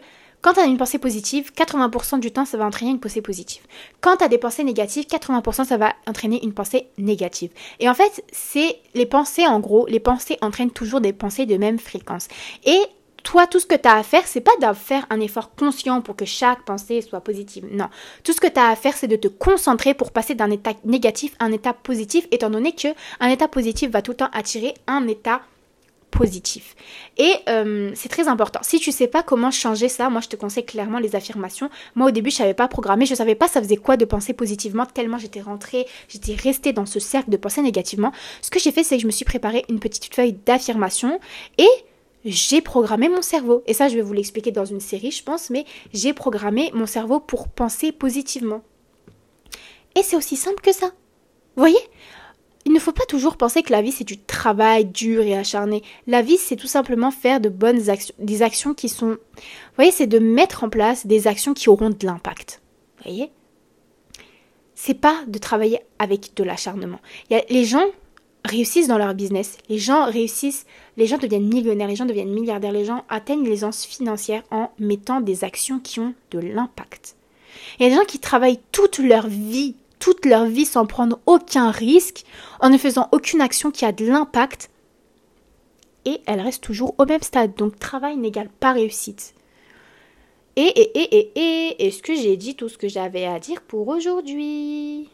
quand 0.41 0.54
tu 0.54 0.60
as 0.62 0.65
une 0.65 0.78
pensée 0.78 0.99
positive, 0.99 1.52
80% 1.56 2.19
du 2.19 2.32
temps, 2.32 2.45
ça 2.45 2.58
va 2.58 2.65
entraîner 2.65 2.91
une 2.91 2.99
pensée 2.99 3.21
positive. 3.21 3.62
Quand 3.99 4.17
tu 4.17 4.23
as 4.23 4.30
des 4.30 4.38
pensées 4.38 4.63
négatives, 4.63 5.06
80% 5.06 5.65
ça 5.65 5.78
va 5.78 5.93
entraîner 6.08 6.43
une 6.43 6.54
pensée 6.54 6.88
négative. 6.97 7.52
Et 7.80 7.89
en 7.89 7.93
fait, 7.93 8.23
c'est 8.32 8.80
les 8.93 9.06
pensées, 9.06 9.45
en 9.45 9.60
gros, 9.60 9.86
les 9.88 9.99
pensées 9.99 10.38
entraînent 10.41 10.71
toujours 10.71 11.02
des 11.02 11.13
pensées 11.13 11.45
de 11.45 11.58
même 11.58 11.78
fréquence. 11.78 12.28
Et 12.65 12.80
toi, 13.23 13.47
tout 13.47 13.60
ce 13.60 13.65
que 13.65 13.75
tu 13.75 13.88
as 13.88 13.95
à 13.95 14.04
faire, 14.04 14.25
c'est 14.25 14.41
pas 14.41 14.56
de 14.62 14.73
faire 14.73 15.06
un 15.10 15.19
effort 15.19 15.54
conscient 15.56 16.02
pour 16.02 16.15
que 16.15 16.25
chaque 16.25 16.63
pensée 16.63 17.02
soit 17.02 17.21
positive. 17.21 17.67
Non. 17.71 17.89
Tout 18.23 18.34
ce 18.34 18.39
que 18.39 18.47
tu 18.47 18.60
as 18.60 18.69
à 18.69 18.75
faire, 18.75 18.95
c'est 18.95 19.08
de 19.08 19.15
te 19.15 19.28
concentrer 19.28 19.93
pour 19.93 20.12
passer 20.12 20.36
d'un 20.36 20.49
état 20.52 20.71
négatif 20.86 21.36
à 21.39 21.45
un 21.45 21.52
état 21.52 21.73
positif, 21.73 22.28
étant 22.32 22.49
donné 22.49 22.73
que 22.73 22.88
un 23.19 23.28
état 23.28 23.47
positif 23.47 23.91
va 23.91 24.02
tout 24.02 24.12
le 24.12 24.17
temps 24.17 24.30
attirer 24.32 24.73
un 24.88 25.08
état 25.08 25.41
positif. 26.12 26.76
Et 27.17 27.34
euh, 27.48 27.91
c'est 27.95 28.10
très 28.10 28.28
important. 28.28 28.60
Si 28.63 28.80
tu 28.80 28.91
sais 28.91 29.08
pas 29.08 29.24
comment 29.24 29.52
changer 29.52 29.89
ça, 29.89 30.10
moi 30.10 30.22
je 30.22 30.28
te 30.28 30.36
conseille 30.36 30.65
clairement 30.65 31.00
les 31.00 31.15
affirmations. 31.15 31.69
Moi 31.95 32.08
au 32.08 32.12
début 32.12 32.30
je 32.30 32.38
savais 32.38 32.54
pas 32.54 32.67
programmer, 32.67 33.06
je 33.06 33.15
savais 33.15 33.36
pas 33.36 33.48
ça 33.48 33.62
faisait 33.62 33.78
quoi 33.78 33.98
de 33.98 34.06
penser 34.06 34.34
positivement 34.34 34.86
tellement 34.86 35.17
j'étais 35.17 35.41
rentrée, 35.41 35.86
j'étais 36.08 36.36
restée 36.36 36.74
dans 36.74 36.86
ce 36.86 37.00
cercle 37.00 37.30
de 37.30 37.38
penser 37.38 37.62
négativement. 37.62 38.12
Ce 38.41 38.50
que 38.50 38.60
j'ai 38.60 38.72
fait 38.72 38.84
c'est 38.84 38.95
que 38.98 39.02
je 39.02 39.08
me 39.08 39.12
suis 39.12 39.26
préparé 39.26 39.65
une 39.69 39.80
petite 39.80 40.13
feuille 40.13 40.34
d'affirmations 40.34 41.19
et 41.58 41.69
j'ai 42.26 42.62
programmé 42.62 43.08
mon 43.08 43.22
cerveau. 43.22 43.63
Et 43.67 43.74
ça 43.74 43.88
je 43.88 43.95
vais 43.95 44.02
vous 44.02 44.13
l'expliquer 44.13 44.52
dans 44.52 44.65
une 44.65 44.80
série 44.82 45.12
je 45.12 45.24
pense, 45.24 45.50
mais 45.50 45.65
j'ai 45.93 46.13
programmé 46.13 46.72
mon 46.74 46.86
cerveau 46.86 47.19
pour 47.19 47.48
penser 47.48 47.91
positivement. 47.91 48.62
Et 49.95 50.04
c'est 50.04 50.15
aussi 50.15 50.36
simple 50.36 50.62
que 50.62 50.74
ça. 50.74 50.88
Vous 51.56 51.63
voyez? 51.63 51.80
Il 52.69 52.75
ne 52.75 52.79
faut 52.79 52.91
pas 52.91 53.05
toujours 53.05 53.36
penser 53.36 53.63
que 53.63 53.71
la 53.71 53.82
vie 53.82 53.91
c'est 53.91 54.03
du 54.03 54.19
travail 54.19 54.86
dur 54.86 55.23
et 55.23 55.36
acharné. 55.36 55.82
La 56.05 56.21
vie 56.21 56.38
c'est 56.38 56.55
tout 56.55 56.67
simplement 56.67 57.10
faire 57.10 57.41
de 57.41 57.49
bonnes 57.49 57.89
actions, 57.89 58.13
des 58.19 58.43
actions 58.43 58.75
qui 58.75 58.89
sont... 58.89 59.17
Vous 59.36 59.75
voyez, 59.75 59.91
c'est 59.91 60.05
de 60.05 60.19
mettre 60.19 60.63
en 60.63 60.69
place 60.69 61.08
des 61.08 61.27
actions 61.27 61.55
qui 61.55 61.67
auront 61.67 61.89
de 61.89 62.05
l'impact. 62.05 62.62
Vous 62.97 63.12
voyez? 63.12 63.32
C'est 64.75 64.93
pas 64.93 65.23
de 65.27 65.39
travailler 65.39 65.79
avec 65.97 66.36
de 66.36 66.43
l'acharnement. 66.43 66.99
Les 67.32 67.65
gens 67.65 67.84
réussissent 68.45 68.88
dans 68.88 68.99
leur 68.99 69.15
business, 69.15 69.58
les 69.67 69.79
gens 69.79 70.05
réussissent, 70.05 70.67
les 70.95 71.08
gens 71.08 71.17
deviennent 71.17 71.49
millionnaires, 71.49 71.88
les 71.88 71.95
gens 71.95 72.05
deviennent 72.05 72.32
milliardaires, 72.32 72.71
les 72.71 72.86
gens 72.86 73.03
atteignent 73.10 73.43
l'aisance 73.43 73.84
financière 73.84 74.43
en 74.51 74.71
mettant 74.77 75.21
des 75.21 75.43
actions 75.43 75.79
qui 75.79 75.99
ont 75.99 76.13
de 76.29 76.39
l'impact. 76.39 77.15
Il 77.79 77.84
y 77.84 77.86
a 77.88 77.89
des 77.89 77.95
gens 77.95 78.05
qui 78.05 78.19
travaillent 78.19 78.62
toute 78.71 78.99
leur 78.99 79.27
vie 79.27 79.75
toute 79.99 80.25
leur 80.25 80.45
vie 80.45 80.65
sans 80.65 80.85
prendre 80.85 81.19
aucun 81.25 81.71
risque, 81.71 82.23
en 82.59 82.69
ne 82.69 82.77
faisant 82.77 83.09
aucune 83.12 83.41
action 83.41 83.71
qui 83.71 83.85
a 83.85 83.91
de 83.91 84.05
l'impact, 84.05 84.69
et 86.05 86.21
elles 86.25 86.41
restent 86.41 86.63
toujours 86.63 86.95
au 86.97 87.05
même 87.05 87.21
stade. 87.21 87.55
Donc 87.55 87.77
travail 87.77 88.17
n'égale 88.17 88.49
pas 88.49 88.71
réussite. 88.71 89.35
Et, 90.55 90.62
et, 90.62 90.99
et, 90.99 91.17
et, 91.17 91.31
et, 91.35 91.88
est-ce 91.88 92.01
que 92.01 92.15
j'ai 92.15 92.35
dit 92.35 92.55
tout 92.55 92.69
ce 92.69 92.77
que 92.77 92.88
j'avais 92.88 93.25
à 93.25 93.39
dire 93.39 93.62
pour 93.62 93.88
aujourd'hui? 93.88 95.09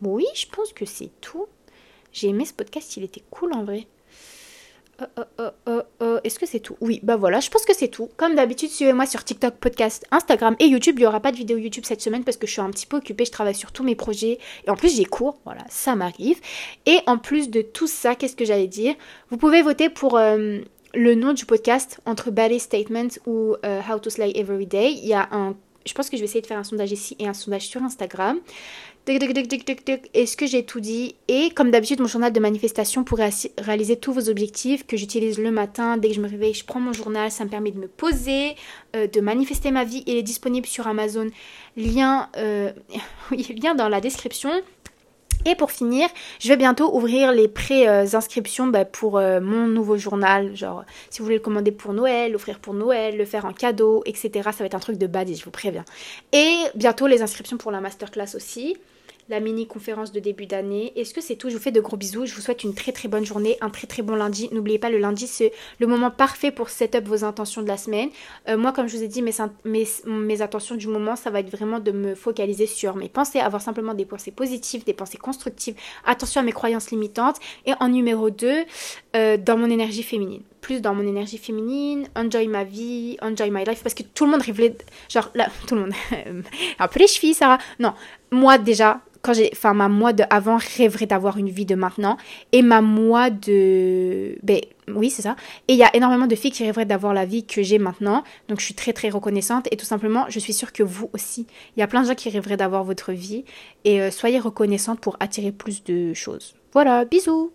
Oui, 0.00 0.24
je 0.34 0.46
pense 0.46 0.72
que 0.72 0.84
c'est 0.84 1.10
tout. 1.20 1.46
J'ai 2.12 2.28
aimé 2.28 2.44
ce 2.44 2.52
podcast, 2.52 2.96
il 2.96 3.04
était 3.04 3.22
cool 3.30 3.52
en 3.52 3.64
vrai. 3.64 3.86
Euh, 5.18 5.50
euh, 5.68 5.82
euh, 6.02 6.20
est-ce 6.24 6.38
que 6.38 6.46
c'est 6.46 6.60
tout? 6.60 6.76
Oui, 6.80 7.00
bah 7.02 7.16
voilà, 7.16 7.40
je 7.40 7.50
pense 7.50 7.64
que 7.64 7.74
c'est 7.74 7.88
tout. 7.88 8.08
Comme 8.16 8.34
d'habitude, 8.34 8.70
suivez-moi 8.70 9.06
sur 9.06 9.24
TikTok, 9.24 9.54
podcast, 9.54 10.06
Instagram 10.10 10.56
et 10.58 10.66
YouTube. 10.66 10.96
Il 10.98 11.02
n'y 11.02 11.06
aura 11.06 11.20
pas 11.20 11.32
de 11.32 11.36
vidéo 11.36 11.58
YouTube 11.58 11.84
cette 11.86 12.00
semaine 12.00 12.24
parce 12.24 12.36
que 12.36 12.46
je 12.46 12.52
suis 12.52 12.60
un 12.60 12.70
petit 12.70 12.86
peu 12.86 12.98
occupée, 12.98 13.24
je 13.24 13.32
travaille 13.32 13.54
sur 13.54 13.72
tous 13.72 13.84
mes 13.84 13.94
projets. 13.94 14.38
Et 14.66 14.70
en 14.70 14.76
plus, 14.76 14.96
j'ai 14.96 15.04
cours, 15.04 15.38
voilà, 15.44 15.62
ça 15.68 15.94
m'arrive. 15.94 16.40
Et 16.86 16.98
en 17.06 17.18
plus 17.18 17.50
de 17.50 17.62
tout 17.62 17.86
ça, 17.86 18.14
qu'est-ce 18.14 18.36
que 18.36 18.44
j'allais 18.44 18.68
dire? 18.68 18.94
Vous 19.30 19.36
pouvez 19.36 19.62
voter 19.62 19.88
pour 19.88 20.18
le 20.18 21.14
nom 21.14 21.32
du 21.32 21.46
podcast 21.46 22.00
entre 22.06 22.30
Ballet 22.30 22.58
Statement 22.58 23.08
ou 23.26 23.56
How 23.64 23.98
to 23.98 24.10
Slay 24.10 24.32
Every 24.36 24.66
Day. 24.66 25.00
Je 25.84 25.94
pense 25.94 26.08
que 26.08 26.16
je 26.16 26.22
vais 26.22 26.26
essayer 26.26 26.42
de 26.42 26.46
faire 26.46 26.58
un 26.58 26.64
sondage 26.64 26.92
ici 26.92 27.16
et 27.18 27.26
un 27.26 27.34
sondage 27.34 27.66
sur 27.66 27.82
Instagram. 27.82 28.38
Est-ce 29.04 30.36
que 30.36 30.46
j'ai 30.46 30.64
tout 30.64 30.78
dit? 30.78 31.16
Et 31.26 31.50
comme 31.50 31.72
d'habitude, 31.72 32.00
mon 32.00 32.06
journal 32.06 32.32
de 32.32 32.38
manifestation 32.38 33.02
pour 33.02 33.18
réaliser 33.58 33.96
tous 33.96 34.12
vos 34.12 34.28
objectifs 34.28 34.86
que 34.86 34.96
j'utilise 34.96 35.38
le 35.38 35.50
matin, 35.50 35.96
dès 35.96 36.08
que 36.08 36.14
je 36.14 36.20
me 36.20 36.28
réveille, 36.28 36.54
je 36.54 36.64
prends 36.64 36.78
mon 36.78 36.92
journal, 36.92 37.28
ça 37.32 37.44
me 37.44 37.50
permet 37.50 37.72
de 37.72 37.80
me 37.80 37.88
poser, 37.88 38.54
euh, 38.94 39.08
de 39.08 39.20
manifester 39.20 39.72
ma 39.72 39.82
vie. 39.82 40.04
Il 40.06 40.16
est 40.16 40.22
disponible 40.22 40.66
sur 40.66 40.86
Amazon. 40.86 41.28
Lien, 41.76 42.28
euh, 42.36 42.70
lien 43.62 43.74
dans 43.74 43.88
la 43.88 44.00
description. 44.00 44.50
Et 45.46 45.56
pour 45.56 45.72
finir, 45.72 46.08
je 46.38 46.46
vais 46.46 46.56
bientôt 46.56 46.96
ouvrir 46.96 47.32
les 47.32 47.48
pré-inscriptions 47.48 48.68
bah, 48.68 48.84
pour 48.84 49.18
euh, 49.18 49.40
mon 49.40 49.66
nouveau 49.66 49.96
journal. 49.96 50.54
Genre, 50.54 50.84
si 51.10 51.18
vous 51.18 51.24
voulez 51.24 51.38
le 51.38 51.42
commander 51.42 51.72
pour 51.72 51.92
Noël, 51.92 52.30
l'offrir 52.30 52.60
pour 52.60 52.74
Noël, 52.74 53.16
le 53.16 53.24
faire 53.24 53.46
en 53.46 53.52
cadeau, 53.52 54.04
etc. 54.06 54.30
Ça 54.44 54.58
va 54.60 54.66
être 54.66 54.76
un 54.76 54.78
truc 54.78 54.98
de 54.98 55.08
bad, 55.08 55.28
je 55.34 55.44
vous 55.44 55.50
préviens. 55.50 55.84
Et 56.32 56.54
bientôt 56.76 57.08
les 57.08 57.22
inscriptions 57.22 57.56
pour 57.56 57.72
la 57.72 57.80
masterclass 57.80 58.36
aussi 58.36 58.76
la 59.32 59.40
mini-conférence 59.40 60.12
de 60.12 60.20
début 60.20 60.44
d'année. 60.44 60.92
Est-ce 60.94 61.14
que 61.14 61.22
c'est 61.22 61.36
tout? 61.36 61.48
Je 61.48 61.56
vous 61.56 61.62
fais 61.62 61.72
de 61.72 61.80
gros 61.80 61.96
bisous. 61.96 62.26
Je 62.26 62.34
vous 62.34 62.42
souhaite 62.42 62.64
une 62.64 62.74
très 62.74 62.92
très 62.92 63.08
bonne 63.08 63.24
journée, 63.24 63.56
un 63.62 63.70
très 63.70 63.86
très 63.86 64.02
bon 64.02 64.14
lundi. 64.14 64.50
N'oubliez 64.52 64.78
pas, 64.78 64.90
le 64.90 64.98
lundi, 64.98 65.26
c'est 65.26 65.52
le 65.80 65.86
moment 65.86 66.10
parfait 66.10 66.50
pour 66.50 66.68
set 66.68 66.94
up 66.94 67.04
vos 67.08 67.24
intentions 67.24 67.62
de 67.62 67.68
la 67.68 67.78
semaine. 67.78 68.10
Euh, 68.48 68.58
moi, 68.58 68.72
comme 68.72 68.88
je 68.88 68.96
vous 68.96 69.02
ai 69.02 69.08
dit, 69.08 69.22
mes, 69.22 70.42
intentions 70.42 70.76
du 70.76 70.86
moment, 70.86 71.16
ça 71.16 71.30
va 71.30 71.40
être 71.40 71.50
vraiment 71.50 71.80
de 71.80 71.92
me 71.92 72.14
focaliser 72.14 72.66
sur 72.66 72.94
mes 72.94 73.08
pensées, 73.08 73.40
avoir 73.40 73.62
simplement 73.62 73.94
des 73.94 74.04
pensées 74.04 74.32
positives, 74.32 74.84
des 74.84 74.92
pensées 74.92 75.18
constructives. 75.18 75.76
Attention 76.04 76.42
à 76.42 76.44
mes 76.44 76.52
croyances 76.52 76.90
limitantes. 76.90 77.36
Et 77.64 77.72
en 77.80 77.88
numéro 77.88 78.28
2, 78.28 78.64
euh, 79.16 79.36
dans 79.38 79.56
mon 79.56 79.70
énergie 79.70 80.02
féminine 80.02 80.42
plus 80.62 80.80
dans 80.80 80.94
mon 80.94 81.06
énergie 81.06 81.36
féminine, 81.36 82.08
enjoy 82.16 82.46
ma 82.46 82.64
vie, 82.64 83.18
enjoy 83.20 83.50
my 83.50 83.64
life, 83.64 83.82
parce 83.82 83.94
que 83.94 84.02
tout 84.02 84.24
le 84.24 84.30
monde 84.30 84.42
rêvait, 84.42 84.74
genre, 85.10 85.30
là, 85.34 85.48
tout 85.66 85.74
le 85.74 85.82
monde, 85.82 85.92
un 86.78 86.88
peu 86.88 87.00
les 87.00 87.06
chevilles, 87.06 87.34
Sarah, 87.34 87.58
non, 87.78 87.92
moi 88.30 88.56
déjà, 88.56 89.02
quand 89.22 89.34
j'ai, 89.34 89.50
enfin 89.52 89.72
ma 89.72 89.88
moi 89.88 90.12
de 90.12 90.24
avant 90.30 90.58
rêverait 90.76 91.06
d'avoir 91.06 91.38
une 91.38 91.48
vie 91.48 91.64
de 91.64 91.74
maintenant 91.74 92.16
et 92.50 92.60
ma 92.62 92.80
moi 92.80 93.30
de, 93.30 94.36
ben 94.42 94.60
oui 94.88 95.10
c'est 95.10 95.22
ça. 95.22 95.36
Et 95.68 95.74
il 95.74 95.78
y 95.78 95.84
a 95.84 95.94
énormément 95.94 96.26
de 96.26 96.34
filles 96.34 96.50
qui 96.50 96.64
rêveraient 96.64 96.84
d'avoir 96.84 97.14
la 97.14 97.24
vie 97.24 97.46
que 97.46 97.62
j'ai 97.62 97.78
maintenant. 97.78 98.24
Donc 98.48 98.58
je 98.58 98.64
suis 98.64 98.74
très 98.74 98.92
très 98.92 99.10
reconnaissante 99.10 99.68
et 99.70 99.76
tout 99.76 99.84
simplement 99.84 100.26
je 100.28 100.40
suis 100.40 100.52
sûre 100.52 100.72
que 100.72 100.82
vous 100.82 101.08
aussi, 101.12 101.46
il 101.76 101.80
y 101.80 101.82
a 101.84 101.86
plein 101.86 102.02
de 102.02 102.08
gens 102.08 102.16
qui 102.16 102.30
rêveraient 102.30 102.56
d'avoir 102.56 102.82
votre 102.82 103.12
vie 103.12 103.44
et 103.84 104.02
euh, 104.02 104.10
soyez 104.10 104.40
reconnaissante 104.40 104.98
pour 104.98 105.16
attirer 105.20 105.52
plus 105.52 105.84
de 105.84 106.14
choses. 106.14 106.56
Voilà, 106.72 107.04
bisous. 107.04 107.52